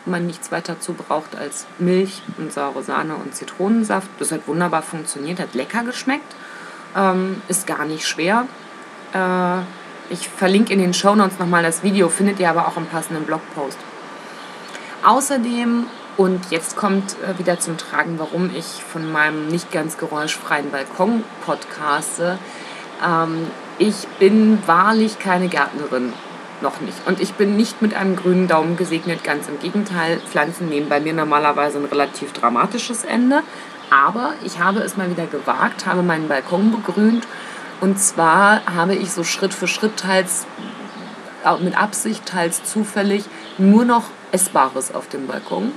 wo 0.05 0.11
man 0.11 0.27
nichts 0.27 0.51
weiter 0.51 0.79
zu 0.79 0.93
braucht 0.93 1.35
als 1.35 1.65
Milch 1.79 2.21
und 2.37 2.53
saure 2.53 2.83
Sahne 2.83 3.15
und 3.15 3.33
Zitronensaft. 3.33 4.09
Das 4.19 4.31
hat 4.31 4.47
wunderbar 4.47 4.83
funktioniert, 4.83 5.39
hat 5.39 5.55
lecker 5.55 5.83
geschmeckt, 5.83 6.35
ähm, 6.95 7.41
ist 7.47 7.65
gar 7.65 7.85
nicht 7.85 8.07
schwer. 8.07 8.45
Äh, 9.13 9.61
ich 10.11 10.29
verlinke 10.29 10.71
in 10.71 10.79
den 10.79 10.93
Show 10.93 11.15
Notes 11.15 11.39
nochmal 11.39 11.63
das 11.63 11.81
Video, 11.81 12.09
findet 12.09 12.39
ihr 12.39 12.49
aber 12.49 12.67
auch 12.67 12.77
im 12.77 12.85
passenden 12.85 13.25
Blogpost. 13.25 13.77
Außerdem 15.03 15.85
und 16.19 16.51
jetzt 16.51 16.75
kommt 16.75 17.15
äh, 17.23 17.39
wieder 17.39 17.61
zum 17.61 17.77
Tragen, 17.77 18.19
warum 18.19 18.53
ich 18.53 18.65
von 18.65 19.09
meinem 19.09 19.47
nicht 19.47 19.71
ganz 19.71 19.97
geräuschfreien 19.97 20.69
Balkon 20.69 21.23
podcaste. 21.45 22.37
Ähm, 23.01 23.47
ich 23.77 24.05
bin 24.19 24.61
wahrlich 24.65 25.17
keine 25.17 25.47
Gärtnerin. 25.47 26.11
Noch 26.59 26.81
nicht. 26.81 27.07
Und 27.07 27.21
ich 27.21 27.35
bin 27.35 27.55
nicht 27.55 27.81
mit 27.81 27.93
einem 27.93 28.17
grünen 28.17 28.49
Daumen 28.49 28.75
gesegnet. 28.75 29.23
Ganz 29.23 29.47
im 29.47 29.59
Gegenteil. 29.61 30.19
Pflanzen 30.19 30.67
nehmen 30.67 30.89
bei 30.89 30.99
mir 30.99 31.13
normalerweise 31.13 31.77
ein 31.77 31.85
relativ 31.85 32.33
dramatisches 32.33 33.05
Ende. 33.05 33.41
Aber 33.89 34.33
ich 34.43 34.59
habe 34.59 34.79
es 34.79 34.97
mal 34.97 35.09
wieder 35.09 35.25
gewagt, 35.25 35.85
habe 35.85 36.03
meinen 36.03 36.27
Balkon 36.27 36.73
begrünt. 36.73 37.25
Und 37.79 37.97
zwar 37.97 38.65
habe 38.65 38.93
ich 38.93 39.13
so 39.13 39.23
Schritt 39.23 39.53
für 39.53 39.69
Schritt, 39.69 39.95
teils 39.95 40.45
mit 41.61 41.77
Absicht, 41.77 42.25
teils 42.25 42.61
zufällig, 42.65 43.23
nur 43.57 43.85
noch 43.85 44.03
Essbares 44.33 44.93
auf 44.93 45.07
dem 45.07 45.25
Balkon 45.25 45.71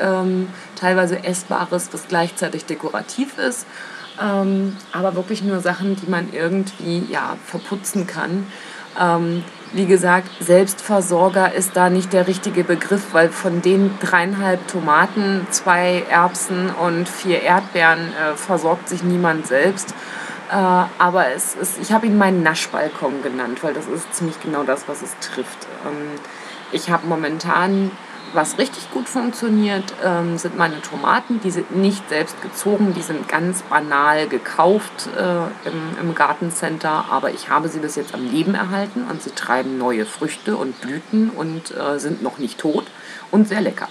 ähm, 0.00 0.48
teilweise 0.78 1.24
Essbares, 1.24 1.90
was 1.92 2.08
gleichzeitig 2.08 2.64
dekorativ 2.64 3.38
ist, 3.38 3.66
ähm, 4.22 4.76
aber 4.92 5.14
wirklich 5.14 5.42
nur 5.42 5.60
Sachen, 5.60 5.96
die 5.96 6.08
man 6.08 6.32
irgendwie 6.32 7.04
ja, 7.10 7.36
verputzen 7.44 8.06
kann. 8.06 8.46
Ähm, 9.00 9.42
wie 9.72 9.86
gesagt, 9.86 10.28
Selbstversorger 10.40 11.52
ist 11.52 11.76
da 11.76 11.90
nicht 11.90 12.12
der 12.12 12.28
richtige 12.28 12.62
Begriff, 12.62 13.12
weil 13.12 13.28
von 13.28 13.60
den 13.60 13.98
dreieinhalb 13.98 14.68
Tomaten, 14.68 15.48
zwei 15.50 16.04
Erbsen 16.08 16.70
und 16.70 17.08
vier 17.08 17.42
Erdbeeren 17.42 18.12
äh, 18.12 18.36
versorgt 18.36 18.88
sich 18.88 19.02
niemand 19.02 19.48
selbst. 19.48 19.94
Äh, 20.50 20.54
aber 20.54 21.32
es 21.34 21.56
ist, 21.56 21.80
ich 21.80 21.92
habe 21.92 22.06
ihn 22.06 22.16
meinen 22.16 22.44
Naschbalkon 22.44 23.22
genannt, 23.22 23.64
weil 23.64 23.74
das 23.74 23.86
ist 23.88 24.14
ziemlich 24.14 24.40
genau 24.40 24.62
das, 24.62 24.86
was 24.86 25.02
es 25.02 25.16
trifft. 25.18 25.66
Ähm, 25.84 26.20
ich 26.70 26.90
habe 26.90 27.06
momentan 27.08 27.90
was 28.34 28.58
richtig 28.58 28.90
gut 28.90 29.08
funktioniert, 29.08 29.94
ähm, 30.04 30.36
sind 30.38 30.56
meine 30.56 30.80
Tomaten. 30.82 31.40
Die 31.40 31.50
sind 31.50 31.76
nicht 31.76 32.08
selbst 32.08 32.40
gezogen, 32.42 32.94
die 32.94 33.02
sind 33.02 33.28
ganz 33.28 33.62
banal 33.62 34.28
gekauft 34.28 35.08
äh, 35.16 35.68
im, 35.68 35.96
im 36.00 36.14
Gartencenter, 36.14 37.06
aber 37.10 37.30
ich 37.30 37.48
habe 37.48 37.68
sie 37.68 37.78
bis 37.78 37.96
jetzt 37.96 38.14
am 38.14 38.30
Leben 38.30 38.54
erhalten 38.54 39.04
und 39.10 39.22
sie 39.22 39.30
treiben 39.30 39.78
neue 39.78 40.06
Früchte 40.06 40.56
und 40.56 40.80
Blüten 40.80 41.30
und 41.30 41.76
äh, 41.76 41.98
sind 41.98 42.22
noch 42.22 42.38
nicht 42.38 42.58
tot 42.58 42.84
und 43.30 43.48
sehr 43.48 43.60
lecker. 43.60 43.88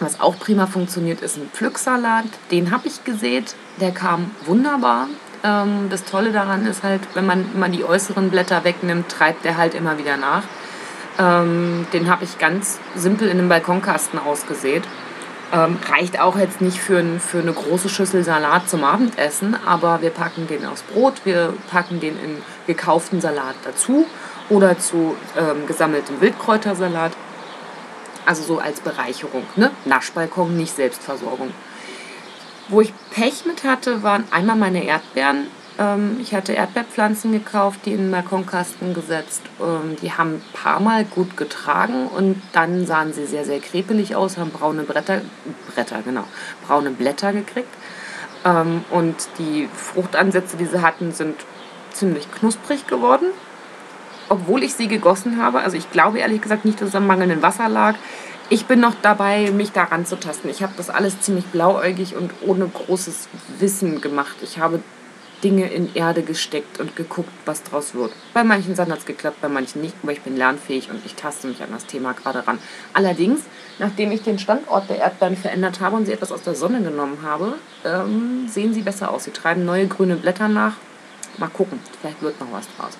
Was 0.00 0.20
auch 0.20 0.38
prima 0.38 0.66
funktioniert, 0.66 1.20
ist 1.20 1.36
ein 1.36 1.48
Pflücksalat. 1.52 2.24
Den 2.50 2.72
habe 2.72 2.88
ich 2.88 3.04
gesät, 3.04 3.54
der 3.80 3.92
kam 3.92 4.30
wunderbar. 4.44 5.08
Ähm, 5.44 5.88
das 5.88 6.04
Tolle 6.04 6.32
daran 6.32 6.66
ist 6.66 6.82
halt, 6.82 7.02
wenn 7.14 7.26
man 7.26 7.46
immer 7.54 7.68
die 7.68 7.84
äußeren 7.84 8.30
Blätter 8.30 8.64
wegnimmt, 8.64 9.08
treibt 9.08 9.44
der 9.44 9.56
halt 9.56 9.74
immer 9.74 9.98
wieder 9.98 10.16
nach. 10.16 10.42
Ähm, 11.18 11.86
den 11.92 12.10
habe 12.10 12.24
ich 12.24 12.38
ganz 12.38 12.78
simpel 12.94 13.28
in 13.28 13.38
einem 13.38 13.48
Balkonkasten 13.48 14.18
ausgesät. 14.18 14.82
Ähm, 15.52 15.78
reicht 15.88 16.18
auch 16.18 16.36
jetzt 16.36 16.60
nicht 16.60 16.78
für, 16.78 16.98
ein, 16.98 17.20
für 17.20 17.38
eine 17.38 17.52
große 17.52 17.88
Schüssel 17.88 18.24
Salat 18.24 18.68
zum 18.68 18.82
Abendessen, 18.82 19.56
aber 19.64 20.02
wir 20.02 20.10
packen 20.10 20.48
den 20.48 20.66
aufs 20.66 20.82
Brot, 20.82 21.20
wir 21.24 21.54
packen 21.70 22.00
den 22.00 22.18
in 22.18 22.42
gekauften 22.66 23.20
Salat 23.20 23.54
dazu 23.64 24.06
oder 24.48 24.78
zu 24.78 25.14
ähm, 25.38 25.66
gesammeltem 25.66 26.20
Wildkräutersalat. 26.20 27.12
Also 28.26 28.42
so 28.42 28.58
als 28.58 28.80
Bereicherung. 28.80 29.44
Ne? 29.54 29.70
Naschbalkon, 29.84 30.56
nicht 30.56 30.74
Selbstversorgung. 30.74 31.52
Wo 32.68 32.80
ich 32.80 32.94
Pech 33.10 33.44
mit 33.44 33.64
hatte, 33.64 34.02
waren 34.02 34.24
einmal 34.30 34.56
meine 34.56 34.82
Erdbeeren. 34.82 35.46
Ähm, 35.78 36.18
ich 36.20 36.34
hatte 36.34 36.52
Erdbeerpflanzen 36.52 37.32
gekauft, 37.32 37.80
die 37.84 37.92
in 37.92 37.98
den 37.98 38.10
Balkonkasten 38.10 38.94
gesetzt. 38.94 39.42
Ähm, 39.60 39.96
die 40.00 40.12
haben 40.12 40.34
ein 40.34 40.42
paar 40.52 40.80
Mal 40.80 41.04
gut 41.04 41.36
getragen 41.36 42.06
und 42.06 42.40
dann 42.52 42.86
sahen 42.86 43.12
sie 43.12 43.26
sehr, 43.26 43.44
sehr 43.44 43.60
krepelig 43.60 44.14
aus, 44.14 44.38
haben 44.38 44.50
braune 44.50 44.84
Bretter, 44.84 45.22
Bretter, 45.74 46.02
genau, 46.02 46.24
braune 46.66 46.90
Blätter 46.90 47.32
gekriegt. 47.32 47.74
Ähm, 48.44 48.84
und 48.90 49.16
die 49.38 49.68
Fruchtansätze, 49.74 50.56
die 50.56 50.66
sie 50.66 50.82
hatten, 50.82 51.12
sind 51.12 51.36
ziemlich 51.92 52.30
knusprig 52.30 52.86
geworden. 52.86 53.26
Obwohl 54.28 54.62
ich 54.62 54.74
sie 54.74 54.88
gegossen 54.88 55.42
habe, 55.42 55.60
also 55.60 55.76
ich 55.76 55.90
glaube 55.90 56.18
ehrlich 56.18 56.40
gesagt 56.40 56.64
nicht, 56.64 56.80
dass 56.80 56.88
es 56.88 56.94
am 56.94 57.06
mangelnden 57.06 57.42
Wasser 57.42 57.68
lag. 57.68 57.94
Ich 58.48 58.66
bin 58.66 58.80
noch 58.80 58.94
dabei, 59.00 59.50
mich 59.50 59.72
daran 59.72 60.06
zu 60.06 60.16
tasten. 60.16 60.48
Ich 60.48 60.62
habe 60.62 60.72
das 60.76 60.90
alles 60.90 61.20
ziemlich 61.20 61.46
blauäugig 61.46 62.14
und 62.14 62.30
ohne 62.42 62.68
großes 62.68 63.28
Wissen 63.58 64.00
gemacht. 64.00 64.36
Ich 64.42 64.58
habe 64.58 64.80
Dinge 65.44 65.70
in 65.70 65.94
Erde 65.94 66.22
gesteckt 66.22 66.80
und 66.80 66.96
geguckt, 66.96 67.30
was 67.44 67.62
draus 67.62 67.94
wird. 67.94 68.12
Bei 68.32 68.42
manchen 68.42 68.74
Sachen 68.74 68.90
hat 68.90 69.00
es 69.00 69.04
geklappt, 69.04 69.42
bei 69.42 69.48
manchen 69.48 69.82
nicht, 69.82 69.94
aber 70.02 70.12
ich 70.12 70.22
bin 70.22 70.36
lernfähig 70.36 70.90
und 70.90 71.04
ich 71.04 71.14
taste 71.14 71.46
mich 71.46 71.62
an 71.62 71.68
das 71.70 71.84
Thema 71.84 72.14
gerade 72.14 72.46
ran. 72.46 72.58
Allerdings, 72.94 73.42
nachdem 73.78 74.10
ich 74.10 74.22
den 74.22 74.38
Standort 74.38 74.88
der 74.88 74.98
Erdbeeren 74.98 75.36
verändert 75.36 75.80
habe 75.80 75.96
und 75.96 76.06
sie 76.06 76.12
etwas 76.12 76.32
aus 76.32 76.42
der 76.42 76.54
Sonne 76.54 76.80
genommen 76.80 77.18
habe, 77.22 77.54
ähm, 77.84 78.48
sehen 78.48 78.72
sie 78.72 78.82
besser 78.82 79.10
aus. 79.10 79.24
Sie 79.24 79.32
treiben 79.32 79.66
neue 79.66 79.86
grüne 79.86 80.16
Blätter 80.16 80.48
nach. 80.48 80.76
Mal 81.36 81.48
gucken, 81.48 81.78
vielleicht 82.00 82.22
wird 82.22 82.40
noch 82.40 82.50
was 82.50 82.66
draus. 82.76 82.96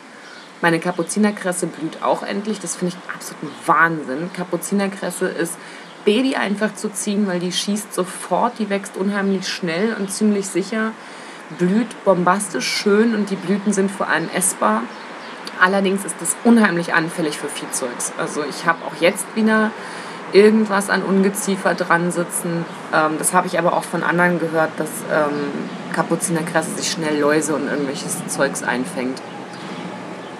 Meine 0.60 0.80
Kapuzinerkresse 0.80 1.66
blüht 1.66 2.02
auch 2.02 2.22
endlich. 2.22 2.60
Das 2.60 2.76
finde 2.76 2.94
ich 2.94 3.14
absolut 3.14 3.52
Wahnsinn. 3.66 4.30
Kapuzinerkresse 4.34 5.28
ist 5.28 5.56
Baby 6.04 6.36
einfach 6.36 6.74
zu 6.74 6.90
ziehen, 6.90 7.26
weil 7.26 7.40
die 7.40 7.52
schießt 7.52 7.94
sofort, 7.94 8.58
die 8.58 8.68
wächst 8.68 8.96
unheimlich 8.96 9.48
schnell 9.48 9.96
und 9.98 10.12
ziemlich 10.12 10.46
sicher 10.46 10.92
blüht 11.58 12.04
bombastisch 12.04 12.66
schön 12.66 13.14
und 13.14 13.30
die 13.30 13.36
Blüten 13.36 13.72
sind 13.72 13.90
vor 13.90 14.08
allem 14.08 14.28
essbar. 14.34 14.82
Allerdings 15.60 16.04
ist 16.04 16.20
es 16.20 16.36
unheimlich 16.44 16.94
anfällig 16.94 17.38
für 17.38 17.48
Viehzeugs. 17.48 18.12
Also 18.18 18.42
ich 18.48 18.66
habe 18.66 18.78
auch 18.84 19.00
jetzt 19.00 19.26
wieder 19.34 19.70
irgendwas 20.32 20.90
an 20.90 21.02
Ungeziefer 21.02 21.74
dran 21.74 22.10
sitzen. 22.10 22.64
Ähm, 22.92 23.12
das 23.18 23.32
habe 23.32 23.46
ich 23.46 23.58
aber 23.58 23.72
auch 23.74 23.84
von 23.84 24.02
anderen 24.02 24.40
gehört, 24.40 24.70
dass 24.78 24.90
ähm, 25.12 25.52
Kapuzinerkresse 25.92 26.74
sich 26.76 26.90
schnell 26.90 27.20
Läuse 27.20 27.54
und 27.54 27.68
irgendwelches 27.68 28.26
Zeugs 28.26 28.62
einfängt. 28.62 29.22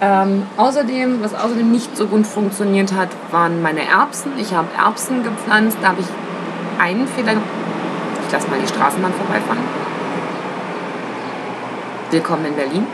Ähm, 0.00 0.42
außerdem, 0.56 1.22
was 1.22 1.34
außerdem 1.34 1.70
nicht 1.70 1.96
so 1.96 2.06
gut 2.06 2.26
funktioniert 2.26 2.92
hat, 2.92 3.08
waren 3.30 3.62
meine 3.62 3.86
Erbsen. 3.86 4.32
Ich 4.38 4.52
habe 4.52 4.68
Erbsen 4.76 5.22
gepflanzt, 5.22 5.78
da 5.80 5.88
habe 5.88 6.00
ich 6.00 6.82
einen 6.82 7.06
Fehler. 7.06 7.34
Ich 8.26 8.32
lasse 8.32 8.48
mal 8.48 8.58
die 8.60 8.66
Straßenbahn 8.66 9.12
vorbeifahren. 9.12 9.83
Willkommen 12.14 12.44
in 12.44 12.54
Berlin. 12.54 12.86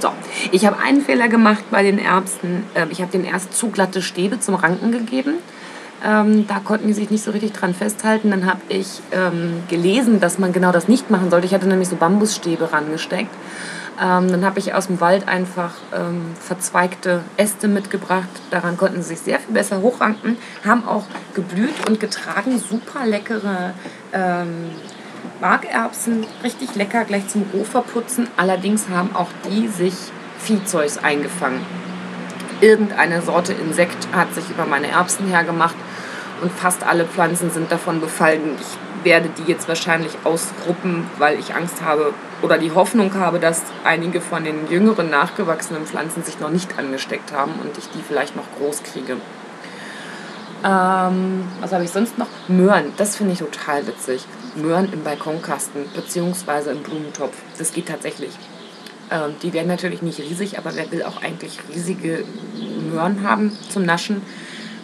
So, 0.00 0.10
ich 0.50 0.66
habe 0.66 0.76
einen 0.80 1.02
Fehler 1.02 1.28
gemacht 1.28 1.62
bei 1.70 1.84
den 1.84 2.00
Erbsen. 2.00 2.64
Ähm, 2.74 2.88
ich 2.90 3.00
habe 3.00 3.12
denen 3.12 3.26
erst 3.26 3.52
zu 3.52 3.68
glatte 3.68 4.02
Stäbe 4.02 4.40
zum 4.40 4.56
Ranken 4.56 4.90
gegeben. 4.90 5.34
Ähm, 6.04 6.48
da 6.48 6.58
konnten 6.58 6.88
die 6.88 6.92
sich 6.92 7.08
nicht 7.08 7.22
so 7.22 7.30
richtig 7.30 7.52
dran 7.52 7.74
festhalten. 7.74 8.32
Dann 8.32 8.44
habe 8.44 8.62
ich 8.68 9.02
ähm, 9.12 9.62
gelesen, 9.68 10.18
dass 10.18 10.40
man 10.40 10.52
genau 10.52 10.72
das 10.72 10.88
nicht 10.88 11.10
machen 11.10 11.30
sollte. 11.30 11.46
Ich 11.46 11.54
hatte 11.54 11.68
nämlich 11.68 11.88
so 11.88 11.94
Bambusstäbe 11.94 12.72
rangesteckt. 12.72 13.32
Ähm, 14.02 14.32
dann 14.32 14.44
habe 14.44 14.58
ich 14.58 14.74
aus 14.74 14.88
dem 14.88 15.00
Wald 15.00 15.28
einfach 15.28 15.74
ähm, 15.96 16.32
verzweigte 16.40 17.22
Äste 17.36 17.68
mitgebracht. 17.68 18.28
Daran 18.50 18.76
konnten 18.76 19.00
sie 19.02 19.10
sich 19.10 19.20
sehr 19.20 19.38
viel 19.38 19.54
besser 19.54 19.80
hochranken. 19.80 20.38
Haben 20.66 20.88
auch 20.88 21.04
geblüht 21.34 21.88
und 21.88 22.00
getragen. 22.00 22.58
Super 22.58 23.06
leckere 23.06 23.74
Markerbsen. 25.40 26.26
Richtig 26.44 26.74
lecker 26.74 27.04
gleich 27.04 27.28
zum 27.28 27.44
Rohverputzen. 27.52 28.28
Allerdings 28.36 28.88
haben 28.88 29.14
auch 29.14 29.28
die 29.48 29.68
sich 29.68 29.94
Viehzeugs 30.38 30.98
eingefangen. 30.98 31.60
Irgendeine 32.60 33.22
Sorte 33.22 33.54
Insekt 33.54 34.08
hat 34.12 34.34
sich 34.34 34.50
über 34.50 34.66
meine 34.66 34.88
Erbsen 34.88 35.26
hergemacht 35.26 35.76
und 36.42 36.52
fast 36.52 36.82
alle 36.84 37.06
Pflanzen 37.06 37.50
sind 37.50 37.72
davon 37.72 38.00
befallen. 38.00 38.56
Ich 38.60 39.04
werde 39.04 39.30
die 39.30 39.50
jetzt 39.50 39.68
wahrscheinlich 39.68 40.12
ausruppen, 40.24 41.06
weil 41.18 41.38
ich 41.38 41.54
Angst 41.54 41.82
habe 41.82 42.12
oder 42.42 42.58
die 42.58 42.72
Hoffnung 42.72 43.14
habe, 43.14 43.38
dass 43.38 43.62
einige 43.84 44.20
von 44.20 44.44
den 44.44 44.68
jüngeren 44.70 45.08
nachgewachsenen 45.08 45.86
Pflanzen 45.86 46.22
sich 46.22 46.38
noch 46.38 46.50
nicht 46.50 46.78
angesteckt 46.78 47.32
haben 47.32 47.52
und 47.62 47.78
ich 47.78 47.88
die 47.90 48.02
vielleicht 48.06 48.36
noch 48.36 48.44
groß 48.58 48.82
kriege. 48.82 49.16
Ähm, 50.64 51.44
was 51.60 51.72
habe 51.72 51.84
ich 51.84 51.90
sonst 51.90 52.18
noch? 52.18 52.28
Möhren, 52.48 52.92
das 52.96 53.16
finde 53.16 53.32
ich 53.32 53.38
total 53.38 53.86
witzig. 53.86 54.24
Möhren 54.54 54.92
im 54.92 55.02
Balkonkasten 55.02 55.84
beziehungsweise 55.94 56.70
im 56.70 56.82
Blumentopf. 56.82 57.36
Das 57.58 57.72
geht 57.72 57.88
tatsächlich. 57.88 58.30
Ähm, 59.10 59.34
die 59.42 59.52
werden 59.52 59.68
natürlich 59.68 60.02
nicht 60.02 60.18
riesig, 60.18 60.58
aber 60.58 60.74
wer 60.74 60.90
will 60.90 61.02
auch 61.02 61.22
eigentlich 61.22 61.58
riesige 61.74 62.24
Möhren 62.90 63.22
haben 63.22 63.56
zum 63.70 63.84
Naschen? 63.84 64.22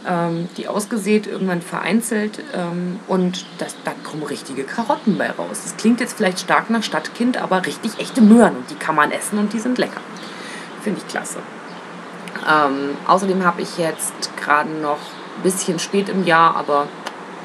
ähm, 0.07 0.49
die 0.57 0.69
ausgesät, 0.69 1.27
irgendwann 1.27 1.63
vereinzelt 1.63 2.41
ähm, 2.55 3.01
und 3.09 3.45
das, 3.59 3.75
da 3.85 3.93
kommen 4.05 4.23
richtige 4.23 4.65
Karotten 4.65 5.19
bei 5.19 5.31
raus. 5.31 5.63
Das 5.65 5.77
klingt 5.77 6.01
jetzt 6.01 6.17
vielleicht 6.17 6.41
stark 6.41 6.71
nach 6.71 6.83
Stadtkind, 6.83 7.37
aber 7.37 7.67
richtig 7.67 7.99
echte 7.99 8.21
Möhren 8.21 8.57
und 8.57 8.71
die 8.71 8.77
kann 8.77 8.95
man 8.95 9.11
essen 9.11 9.39
und 9.39 9.53
die 9.53 9.59
sind 9.59 9.79
lecker. 9.79 10.01
Finde 10.83 11.01
ich 11.01 11.09
klasse. 11.09 11.39
Ähm, 12.49 12.97
außerdem 13.07 13.45
habe 13.45 13.63
ich 13.63 13.79
jetzt 13.79 14.31
gerade 14.37 14.71
noch 14.71 14.99
bisschen 15.43 15.79
spät 15.79 16.09
im 16.09 16.25
Jahr, 16.25 16.57
aber 16.57 16.89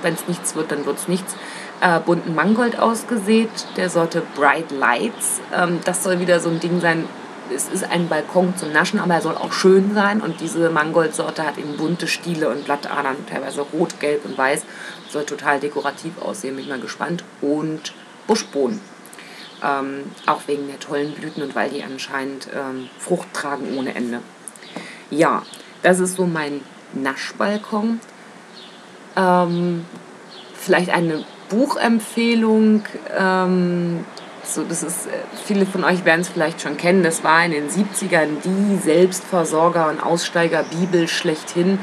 wenn 0.01 0.13
es 0.13 0.27
nichts 0.27 0.55
wird, 0.55 0.71
dann 0.71 0.85
wird 0.85 0.97
es 0.97 1.07
nichts, 1.07 1.35
äh, 1.81 1.99
bunten 1.99 2.35
Mangold 2.35 2.79
ausgesät, 2.79 3.49
der 3.77 3.89
Sorte 3.89 4.23
Bright 4.35 4.71
Lights. 4.71 5.41
Ähm, 5.53 5.79
das 5.83 6.03
soll 6.03 6.19
wieder 6.19 6.39
so 6.39 6.49
ein 6.49 6.59
Ding 6.59 6.79
sein, 6.79 7.07
es 7.53 7.67
ist 7.67 7.83
ein 7.83 8.07
Balkon 8.07 8.55
zum 8.55 8.71
Naschen, 8.71 8.99
aber 8.99 9.15
er 9.15 9.21
soll 9.21 9.35
auch 9.35 9.51
schön 9.51 9.93
sein. 9.93 10.21
Und 10.21 10.39
diese 10.39 10.69
Mangoldsorte 10.69 11.45
hat 11.45 11.57
eben 11.57 11.77
bunte 11.77 12.07
Stiele 12.07 12.49
und 12.49 12.65
Blattadern, 12.65 13.15
teilweise 13.29 13.61
rot, 13.61 13.99
gelb 13.99 14.25
und 14.25 14.37
weiß. 14.37 14.63
Soll 15.09 15.25
total 15.25 15.59
dekorativ 15.59 16.21
aussehen, 16.21 16.55
bin 16.55 16.63
ich 16.63 16.69
mal 16.69 16.79
gespannt. 16.79 17.23
Und 17.41 17.93
Buschbohnen. 18.27 18.79
Ähm, 19.63 20.03
auch 20.25 20.41
wegen 20.47 20.67
der 20.67 20.79
tollen 20.79 21.13
Blüten 21.13 21.43
und 21.43 21.55
weil 21.55 21.69
die 21.69 21.83
anscheinend 21.83 22.47
ähm, 22.55 22.89
Frucht 22.97 23.27
tragen 23.33 23.77
ohne 23.77 23.93
Ende. 23.93 24.21
Ja, 25.09 25.43
das 25.83 25.99
ist 25.99 26.15
so 26.15 26.25
mein 26.25 26.61
Naschbalkon. 26.93 27.99
Ähm, 29.15 29.85
vielleicht 30.53 30.89
eine 30.89 31.23
Buchempfehlung. 31.49 32.83
Ähm, 33.17 34.05
so, 34.43 34.63
das 34.63 34.83
ist, 34.83 35.07
äh, 35.07 35.09
viele 35.45 35.65
von 35.65 35.83
euch 35.83 36.05
werden 36.05 36.21
es 36.21 36.29
vielleicht 36.29 36.61
schon 36.61 36.77
kennen, 36.77 37.03
das 37.03 37.23
war 37.23 37.45
in 37.45 37.51
den 37.51 37.69
70ern 37.69 38.41
die 38.43 38.77
Selbstversorger- 38.77 39.89
und 39.89 40.01
Aussteiger-Bibel 40.01 41.07
schlechthin. 41.07 41.79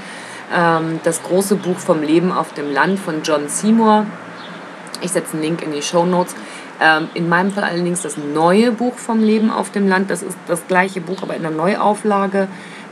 Ähm, 0.54 1.00
das 1.04 1.22
große 1.22 1.56
Buch 1.56 1.78
vom 1.78 2.02
Leben 2.02 2.32
auf 2.32 2.54
dem 2.54 2.72
Land 2.72 2.98
von 2.98 3.22
John 3.22 3.48
Seymour. 3.48 4.06
Ich 5.02 5.12
setze 5.12 5.34
einen 5.34 5.42
Link 5.42 5.62
in 5.62 5.72
die 5.72 5.82
Show 5.82 6.04
Notes. 6.04 6.34
Ähm, 6.80 7.08
in 7.14 7.28
meinem 7.28 7.52
Fall 7.52 7.64
allerdings 7.64 8.02
das 8.02 8.16
neue 8.16 8.72
Buch 8.72 8.94
vom 8.94 9.20
Leben 9.20 9.50
auf 9.50 9.70
dem 9.70 9.88
Land. 9.88 10.10
Das 10.10 10.22
ist 10.22 10.36
das 10.46 10.66
gleiche 10.66 11.00
Buch, 11.00 11.22
aber 11.22 11.34
in 11.34 11.42
der 11.42 11.50
Neuauflage, 11.50 12.48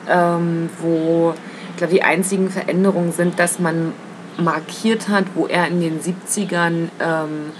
ähm, 0.09 0.69
wo 0.81 1.35
glaube, 1.77 1.93
die 1.93 2.03
einzigen 2.03 2.51
Veränderungen 2.51 3.13
sind, 3.13 3.39
dass 3.39 3.59
man 3.59 3.93
markiert 4.39 5.09
hat, 5.09 5.25
wo 5.35 5.47
er 5.47 5.67
in 5.69 5.81
den 5.81 6.01
70ern 6.01 6.89
ähm, 7.01 7.53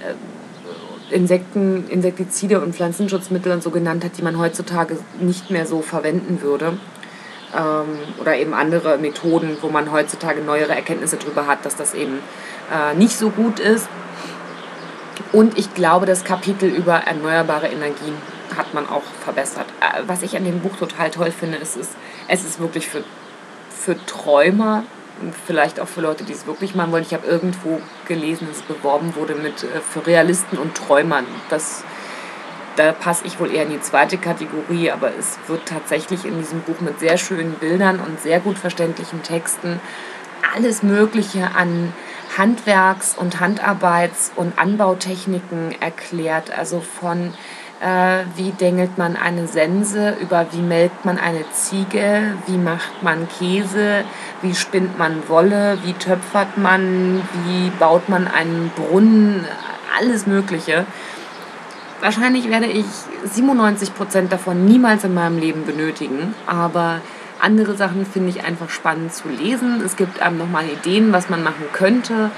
äh, 0.00 1.14
Insekten, 1.14 1.88
Insektizide 1.88 2.60
und 2.60 2.74
Pflanzenschutzmittel 2.74 3.52
und 3.52 3.62
so 3.62 3.70
genannt 3.70 4.04
hat, 4.04 4.18
die 4.18 4.22
man 4.22 4.38
heutzutage 4.38 4.98
nicht 5.20 5.50
mehr 5.50 5.66
so 5.66 5.80
verwenden 5.80 6.42
würde. 6.42 6.78
Ähm, 7.56 7.98
oder 8.20 8.36
eben 8.36 8.52
andere 8.52 8.98
Methoden, 8.98 9.56
wo 9.62 9.68
man 9.68 9.90
heutzutage 9.90 10.42
neuere 10.42 10.74
Erkenntnisse 10.74 11.16
darüber 11.16 11.46
hat, 11.46 11.64
dass 11.64 11.76
das 11.76 11.94
eben 11.94 12.18
äh, 12.72 12.94
nicht 12.94 13.16
so 13.16 13.30
gut 13.30 13.58
ist. 13.58 13.88
Und 15.32 15.58
ich 15.58 15.74
glaube, 15.74 16.06
das 16.06 16.24
Kapitel 16.24 16.68
über 16.68 16.94
erneuerbare 16.94 17.68
Energien 17.68 18.14
hat 18.56 18.74
man 18.74 18.88
auch 18.88 19.02
verbessert. 19.24 19.66
Äh, 19.80 20.02
was 20.06 20.22
ich 20.22 20.36
an 20.36 20.44
dem 20.44 20.60
Buch 20.60 20.76
total 20.76 21.10
toll 21.10 21.30
finde, 21.30 21.56
ist, 21.56 21.76
ist 21.76 21.92
es 22.28 22.44
ist 22.44 22.60
wirklich 22.60 22.86
für, 22.88 23.02
für 23.78 23.96
Träumer 24.06 24.84
vielleicht 25.46 25.80
auch 25.80 25.88
für 25.88 26.00
Leute, 26.00 26.24
die 26.24 26.32
es 26.32 26.46
wirklich 26.46 26.74
machen 26.74 26.92
wollen. 26.92 27.02
Ich 27.02 27.14
habe 27.14 27.26
irgendwo 27.26 27.80
gelesen, 28.06 28.46
dass 28.48 28.58
es 28.58 28.62
beworben 28.62 29.14
wurde 29.16 29.34
mit 29.34 29.64
äh, 29.64 29.80
für 29.80 30.06
Realisten 30.06 30.58
und 30.58 30.76
Träumern. 30.76 31.26
Das, 31.50 31.82
da 32.76 32.92
passe 32.92 33.26
ich 33.26 33.40
wohl 33.40 33.52
eher 33.52 33.64
in 33.64 33.70
die 33.70 33.80
zweite 33.80 34.18
Kategorie, 34.18 34.90
aber 34.90 35.10
es 35.18 35.38
wird 35.48 35.66
tatsächlich 35.66 36.24
in 36.24 36.38
diesem 36.38 36.60
Buch 36.60 36.80
mit 36.80 37.00
sehr 37.00 37.18
schönen 37.18 37.54
Bildern 37.54 37.98
und 38.00 38.20
sehr 38.20 38.40
gut 38.40 38.58
verständlichen 38.58 39.22
Texten 39.22 39.80
alles 40.54 40.82
Mögliche 40.82 41.50
an 41.56 41.92
Handwerks- 42.36 43.16
und 43.16 43.40
Handarbeits- 43.40 44.30
und 44.36 44.58
Anbautechniken 44.58 45.74
erklärt. 45.80 46.56
Also 46.56 46.80
von 46.80 47.34
äh, 47.80 48.24
wie 48.36 48.50
dengelt 48.50 48.98
man 48.98 49.16
eine 49.16 49.46
Sense, 49.46 50.16
über 50.20 50.46
wie 50.52 50.62
melkt 50.62 51.04
man 51.04 51.18
eine 51.18 51.44
Ziege, 51.52 52.34
wie 52.46 52.58
macht 52.58 53.02
man 53.02 53.28
Käse, 53.28 54.04
wie 54.42 54.54
spinnt 54.54 54.98
man 54.98 55.28
Wolle, 55.28 55.78
wie 55.84 55.92
töpfert 55.92 56.58
man, 56.58 57.22
wie 57.44 57.70
baut 57.78 58.08
man 58.08 58.26
einen 58.26 58.70
Brunnen, 58.74 59.44
alles 59.98 60.26
Mögliche. 60.26 60.86
Wahrscheinlich 62.00 62.48
werde 62.48 62.66
ich 62.66 62.86
97 63.24 63.94
Prozent 63.94 64.32
davon 64.32 64.64
niemals 64.64 65.04
in 65.04 65.14
meinem 65.14 65.38
Leben 65.38 65.64
benötigen, 65.64 66.34
aber 66.46 67.00
andere 67.40 67.76
Sachen 67.76 68.04
finde 68.04 68.30
ich 68.30 68.44
einfach 68.44 68.70
spannend 68.70 69.12
zu 69.12 69.28
lesen. 69.28 69.82
Es 69.84 69.96
gibt 69.96 70.20
einem 70.20 70.38
nochmal 70.38 70.66
Ideen, 70.66 71.12
was 71.12 71.28
man 71.28 71.42
machen 71.42 71.66
könnte. 71.72 72.30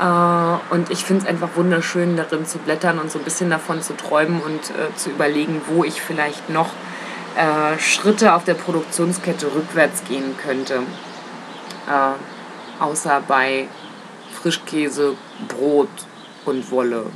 Äh, 0.00 0.74
und 0.74 0.90
ich 0.90 1.04
finde 1.04 1.22
es 1.22 1.28
einfach 1.28 1.50
wunderschön, 1.56 2.16
darin 2.16 2.46
zu 2.46 2.58
blättern 2.58 2.98
und 2.98 3.10
so 3.10 3.18
ein 3.18 3.24
bisschen 3.24 3.50
davon 3.50 3.82
zu 3.82 3.96
träumen 3.96 4.40
und 4.40 4.70
äh, 4.70 4.94
zu 4.96 5.10
überlegen, 5.10 5.60
wo 5.66 5.84
ich 5.84 6.00
vielleicht 6.00 6.50
noch 6.50 6.70
äh, 7.36 7.78
Schritte 7.78 8.34
auf 8.34 8.44
der 8.44 8.54
Produktionskette 8.54 9.46
rückwärts 9.54 10.04
gehen 10.04 10.36
könnte. 10.42 10.80
Außer 12.78 13.22
bei 13.26 13.66
Frischkäse, 14.40 15.16
Brot 15.48 15.88
und 16.44 16.70
Wolle 16.70 17.06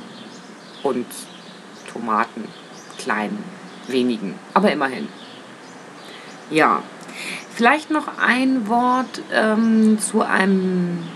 und 0.83 1.07
Tomaten. 1.93 2.49
Kleinen, 2.99 3.45
wenigen, 3.87 4.35
aber 4.55 4.73
immerhin. 4.73 5.07
Ja, 6.51 6.83
vielleicht 7.55 7.91
noch 7.91 8.09
ein 8.19 8.69
Wort 8.69 9.23
ähm, 9.33 9.99
zu 10.01 10.23
einem 10.23 11.07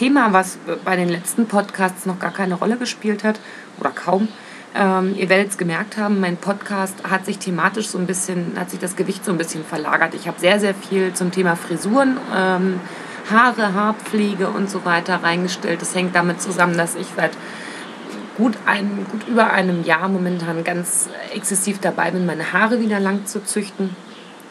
Thema, 0.00 0.32
was 0.32 0.56
bei 0.82 0.96
den 0.96 1.10
letzten 1.10 1.44
Podcasts 1.44 2.06
noch 2.06 2.18
gar 2.18 2.32
keine 2.32 2.54
Rolle 2.54 2.78
gespielt 2.78 3.22
hat 3.22 3.38
oder 3.78 3.90
kaum. 3.90 4.28
Ähm, 4.74 5.14
ihr 5.14 5.28
werdet 5.28 5.50
es 5.50 5.58
gemerkt 5.58 5.98
haben, 5.98 6.20
mein 6.20 6.38
Podcast 6.38 7.04
hat 7.04 7.26
sich 7.26 7.38
thematisch 7.38 7.88
so 7.88 7.98
ein 7.98 8.06
bisschen, 8.06 8.54
hat 8.58 8.70
sich 8.70 8.80
das 8.80 8.96
Gewicht 8.96 9.26
so 9.26 9.30
ein 9.30 9.36
bisschen 9.36 9.62
verlagert. 9.62 10.14
Ich 10.14 10.26
habe 10.26 10.40
sehr, 10.40 10.58
sehr 10.58 10.74
viel 10.74 11.12
zum 11.12 11.32
Thema 11.32 11.54
Frisuren, 11.54 12.16
ähm, 12.34 12.80
Haare, 13.30 13.74
Haarpflege 13.74 14.48
und 14.48 14.70
so 14.70 14.86
weiter 14.86 15.22
reingestellt. 15.22 15.82
Das 15.82 15.94
hängt 15.94 16.14
damit 16.14 16.40
zusammen, 16.40 16.78
dass 16.78 16.94
ich 16.94 17.08
seit 17.14 17.32
gut, 18.38 18.56
ein, 18.64 19.04
gut 19.12 19.28
über 19.28 19.52
einem 19.52 19.84
Jahr 19.84 20.08
momentan 20.08 20.64
ganz 20.64 21.10
exzessiv 21.34 21.78
dabei 21.78 22.10
bin, 22.10 22.24
meine 22.24 22.54
Haare 22.54 22.80
wieder 22.80 23.00
lang 23.00 23.26
zu 23.26 23.44
züchten. 23.44 23.94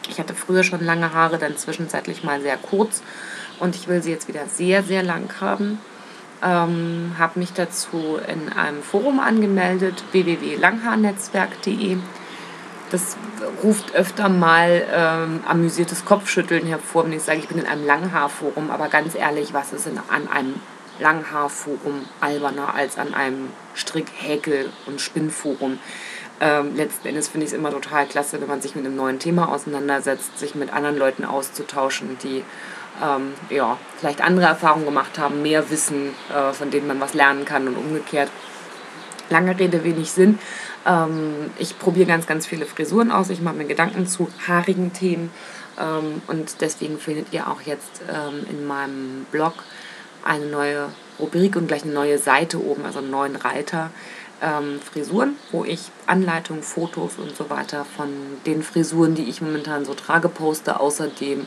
Ich 0.08 0.20
hatte 0.20 0.34
früher 0.34 0.62
schon 0.62 0.84
lange 0.84 1.12
Haare, 1.12 1.38
dann 1.38 1.56
zwischenzeitlich 1.56 2.22
mal 2.22 2.40
sehr 2.40 2.56
kurz 2.56 3.02
und 3.60 3.76
ich 3.76 3.86
will 3.86 4.02
sie 4.02 4.10
jetzt 4.10 4.28
wieder 4.28 4.46
sehr, 4.46 4.82
sehr 4.82 5.02
lang 5.02 5.30
haben. 5.40 5.78
Ähm, 6.42 7.14
habe 7.18 7.38
mich 7.38 7.52
dazu 7.52 8.18
in 8.26 8.50
einem 8.52 8.82
Forum 8.82 9.20
angemeldet, 9.20 10.02
www.langhaarnetzwerk.de. 10.12 11.98
das 12.90 13.16
ruft 13.62 13.94
öfter 13.94 14.30
mal 14.30 14.86
ähm, 14.90 15.40
amüsiertes 15.46 16.06
Kopfschütteln 16.06 16.66
hervor, 16.66 17.04
wenn 17.04 17.12
ich 17.12 17.22
sage, 17.22 17.40
ich 17.40 17.48
bin 17.48 17.58
in 17.58 17.66
einem 17.66 17.86
Langhaarforum. 17.86 18.70
Aber 18.70 18.88
ganz 18.88 19.14
ehrlich, 19.14 19.52
was 19.52 19.74
ist 19.74 19.86
in, 19.86 19.98
an 19.98 20.28
einem 20.28 20.54
Langhaarforum 20.98 22.06
alberner 22.20 22.74
als 22.74 22.96
an 22.96 23.12
einem 23.12 23.50
Strick-, 23.74 24.12
Häkel- 24.16 24.70
und 24.86 25.02
Spinnforum? 25.02 25.78
Ähm, 26.40 26.74
letzten 26.74 27.08
Endes 27.08 27.28
finde 27.28 27.46
ich 27.46 27.52
es 27.52 27.58
immer 27.58 27.70
total 27.70 28.06
klasse, 28.06 28.40
wenn 28.40 28.48
man 28.48 28.62
sich 28.62 28.74
mit 28.74 28.86
einem 28.86 28.96
neuen 28.96 29.18
Thema 29.18 29.50
auseinandersetzt, 29.50 30.38
sich 30.38 30.54
mit 30.54 30.72
anderen 30.72 30.96
Leuten 30.96 31.26
auszutauschen, 31.26 32.16
die 32.22 32.42
ähm, 33.02 33.32
ja, 33.48 33.78
vielleicht 33.98 34.20
andere 34.20 34.46
Erfahrungen 34.46 34.84
gemacht 34.84 35.18
haben, 35.18 35.42
mehr 35.42 35.70
Wissen, 35.70 36.10
äh, 36.34 36.52
von 36.52 36.70
denen 36.70 36.86
man 36.86 37.00
was 37.00 37.14
lernen 37.14 37.44
kann 37.44 37.66
und 37.68 37.76
umgekehrt. 37.76 38.30
Lange 39.28 39.58
Rede, 39.58 39.84
wenig 39.84 40.10
Sinn. 40.10 40.38
Ähm, 40.86 41.50
ich 41.58 41.78
probiere 41.78 42.06
ganz, 42.06 42.26
ganz 42.26 42.46
viele 42.46 42.66
Frisuren 42.66 43.10
aus. 43.10 43.30
Ich 43.30 43.40
mache 43.40 43.54
mir 43.54 43.66
Gedanken 43.66 44.06
zu 44.06 44.28
haarigen 44.46 44.92
Themen. 44.92 45.30
Ähm, 45.78 46.22
und 46.26 46.60
deswegen 46.60 46.98
findet 46.98 47.32
ihr 47.32 47.48
auch 47.48 47.62
jetzt 47.62 48.02
ähm, 48.08 48.46
in 48.50 48.66
meinem 48.66 49.26
Blog 49.30 49.54
eine 50.24 50.46
neue 50.46 50.88
Rubrik 51.18 51.56
und 51.56 51.68
gleich 51.68 51.84
eine 51.84 51.92
neue 51.92 52.18
Seite 52.18 52.62
oben, 52.62 52.84
also 52.84 52.98
einen 52.98 53.10
neuen 53.10 53.36
Reiter. 53.36 53.90
Ähm, 54.42 54.80
Frisuren, 54.80 55.36
wo 55.50 55.66
ich 55.66 55.90
Anleitungen, 56.06 56.62
Fotos 56.62 57.18
und 57.18 57.36
so 57.36 57.50
weiter 57.50 57.84
von 57.84 58.08
den 58.46 58.62
Frisuren, 58.62 59.14
die 59.14 59.28
ich 59.28 59.42
momentan 59.42 59.84
so 59.84 59.92
trage, 59.92 60.30
poste. 60.30 60.80
Außerdem 60.80 61.46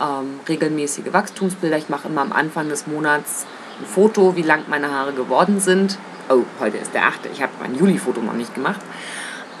ähm, 0.00 0.40
regelmäßige 0.48 1.12
Wachstumsbilder. 1.12 1.78
Ich 1.78 1.88
mache 1.88 2.08
immer 2.08 2.22
am 2.22 2.32
Anfang 2.32 2.68
des 2.68 2.86
Monats 2.86 3.46
ein 3.80 3.86
Foto, 3.86 4.36
wie 4.36 4.42
lang 4.42 4.64
meine 4.68 4.90
Haare 4.90 5.12
geworden 5.12 5.60
sind 5.60 5.98
oh, 6.28 6.44
heute 6.60 6.78
ist 6.78 6.94
der 6.94 7.06
8. 7.06 7.26
Ich 7.32 7.42
habe 7.42 7.52
mein 7.60 7.74
Juli-Foto 7.74 8.20
noch 8.20 8.34
nicht 8.34 8.54
gemacht. 8.54 8.80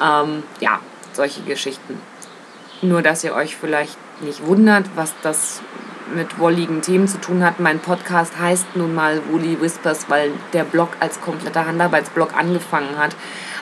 Ähm, 0.02 0.42
ja, 0.60 0.80
solche 1.12 1.42
Geschichten. 1.42 2.00
Nur, 2.80 3.02
dass 3.02 3.22
ihr 3.24 3.34
euch 3.34 3.56
vielleicht 3.56 3.96
nicht 4.20 4.44
wundert, 4.44 4.86
was 4.96 5.14
das 5.22 5.60
mit 6.14 6.38
wolligen 6.38 6.82
Themen 6.82 7.06
zu 7.08 7.20
tun 7.20 7.44
hat. 7.44 7.60
Mein 7.60 7.78
Podcast 7.78 8.38
heißt 8.38 8.76
nun 8.76 8.94
mal 8.94 9.22
Woolly 9.30 9.60
Whispers, 9.60 10.06
weil 10.08 10.32
der 10.52 10.64
Blog 10.64 10.90
als 11.00 11.20
kompletter 11.20 11.66
Handarbeitsblog 11.66 12.36
angefangen 12.36 12.98
hat. 12.98 13.14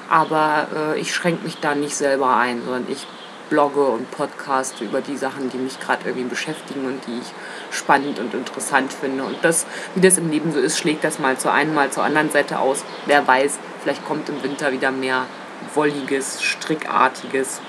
Aber 0.08 0.66
äh, 0.74 1.00
ich 1.00 1.14
schränke 1.14 1.44
mich 1.44 1.58
da 1.60 1.74
nicht 1.74 1.94
selber 1.94 2.36
ein, 2.36 2.62
sondern 2.64 2.86
ich 2.88 3.06
blogge 3.50 3.84
und 3.84 4.10
podcaste 4.10 4.84
über 4.84 5.02
die 5.02 5.16
Sachen, 5.16 5.50
die 5.50 5.58
mich 5.58 5.78
gerade 5.78 6.08
irgendwie 6.08 6.28
beschäftigen 6.28 6.86
und 6.86 7.06
die 7.06 7.18
ich 7.18 7.76
spannend 7.76 8.18
und 8.18 8.32
interessant 8.32 8.92
finde. 8.92 9.24
Und 9.24 9.36
das, 9.42 9.66
wie 9.94 10.00
das 10.00 10.16
im 10.16 10.30
Leben 10.30 10.52
so 10.52 10.60
ist, 10.60 10.78
schlägt 10.78 11.04
das 11.04 11.18
mal 11.18 11.36
zur 11.36 11.52
einen, 11.52 11.74
mal 11.74 11.90
zur 11.90 12.04
anderen 12.04 12.30
Seite 12.30 12.60
aus. 12.60 12.84
Wer 13.04 13.26
weiß, 13.26 13.58
vielleicht 13.82 14.06
kommt 14.06 14.28
im 14.30 14.42
Winter 14.42 14.72
wieder 14.72 14.90
mehr 14.90 15.26
wolliges, 15.74 16.42
strickartiges. 16.42 17.60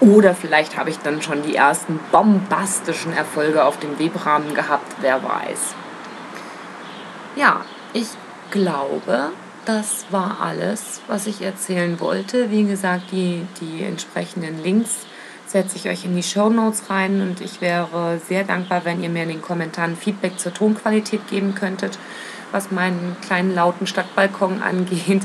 Oder 0.00 0.34
vielleicht 0.34 0.78
habe 0.78 0.90
ich 0.90 0.98
dann 0.98 1.20
schon 1.20 1.42
die 1.42 1.56
ersten 1.56 1.98
bombastischen 2.12 3.12
Erfolge 3.12 3.64
auf 3.64 3.78
dem 3.78 3.98
Webrahmen 3.98 4.54
gehabt, 4.54 4.96
wer 5.00 5.22
weiß. 5.22 5.74
Ja, 7.36 7.64
ich 7.92 8.08
glaube, 8.50 9.32
das 9.76 10.06
war 10.10 10.38
alles, 10.40 11.00
was 11.06 11.28
ich 11.28 11.42
erzählen 11.42 12.00
wollte. 12.00 12.50
Wie 12.50 12.64
gesagt, 12.64 13.12
die, 13.12 13.46
die 13.60 13.84
entsprechenden 13.84 14.60
Links 14.64 15.06
setze 15.46 15.76
ich 15.76 15.88
euch 15.88 16.04
in 16.04 16.16
die 16.16 16.24
Show 16.24 16.48
Notes 16.48 16.90
rein 16.90 17.20
und 17.20 17.40
ich 17.40 17.60
wäre 17.60 18.20
sehr 18.26 18.42
dankbar, 18.42 18.84
wenn 18.84 19.00
ihr 19.00 19.08
mir 19.08 19.22
in 19.22 19.28
den 19.28 19.42
Kommentaren 19.42 19.96
Feedback 19.96 20.40
zur 20.40 20.52
Tonqualität 20.52 21.28
geben 21.28 21.54
könntet, 21.54 21.98
was 22.50 22.72
meinen 22.72 23.16
kleinen 23.20 23.54
lauten 23.54 23.86
Stadtbalkon 23.86 24.60
angeht. 24.70 25.22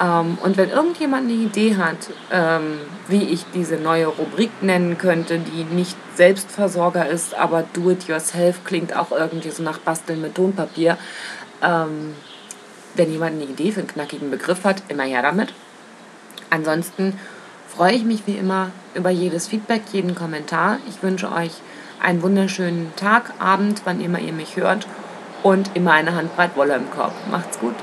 Ähm, 0.00 0.38
und 0.42 0.56
wenn 0.56 0.70
irgendjemand 0.70 1.24
eine 1.24 1.34
Idee 1.34 1.76
hat, 1.76 1.98
ähm, 2.32 2.78
wie 3.08 3.24
ich 3.24 3.44
diese 3.54 3.76
neue 3.76 4.06
Rubrik 4.06 4.62
nennen 4.62 4.96
könnte, 4.96 5.38
die 5.38 5.64
nicht 5.64 5.96
Selbstversorger 6.14 7.06
ist, 7.06 7.34
aber 7.34 7.62
Do-it-yourself 7.74 8.64
klingt 8.64 8.96
auch 8.96 9.12
irgendwie 9.12 9.50
so 9.50 9.62
nach 9.62 9.78
Basteln 9.78 10.22
mit 10.22 10.34
Tonpapier, 10.34 10.96
ähm, 11.62 12.14
wenn 12.96 13.10
jemand 13.10 13.34
eine 13.34 13.44
Idee 13.50 13.72
für 13.72 13.80
einen 13.80 13.88
knackigen 13.88 14.30
Begriff 14.30 14.64
hat, 14.64 14.82
immer 14.88 15.04
her 15.04 15.22
damit. 15.22 15.52
Ansonsten 16.50 17.18
freue 17.68 17.94
ich 17.94 18.04
mich 18.04 18.26
wie 18.26 18.36
immer 18.36 18.70
über 18.94 19.10
jedes 19.10 19.48
Feedback, 19.48 19.82
jeden 19.92 20.14
Kommentar. 20.14 20.78
Ich 20.88 21.02
wünsche 21.02 21.30
euch 21.32 21.52
einen 22.00 22.22
wunderschönen 22.22 22.92
Tag, 22.96 23.34
Abend, 23.38 23.82
wann 23.84 24.00
immer 24.00 24.18
ihr 24.18 24.32
mich 24.32 24.56
hört 24.56 24.86
und 25.42 25.70
immer 25.74 25.92
eine 25.92 26.14
Handbreit 26.14 26.56
Wolle 26.56 26.74
im 26.74 26.90
Korb. 26.90 27.12
Macht's 27.30 27.58
gut. 27.58 27.74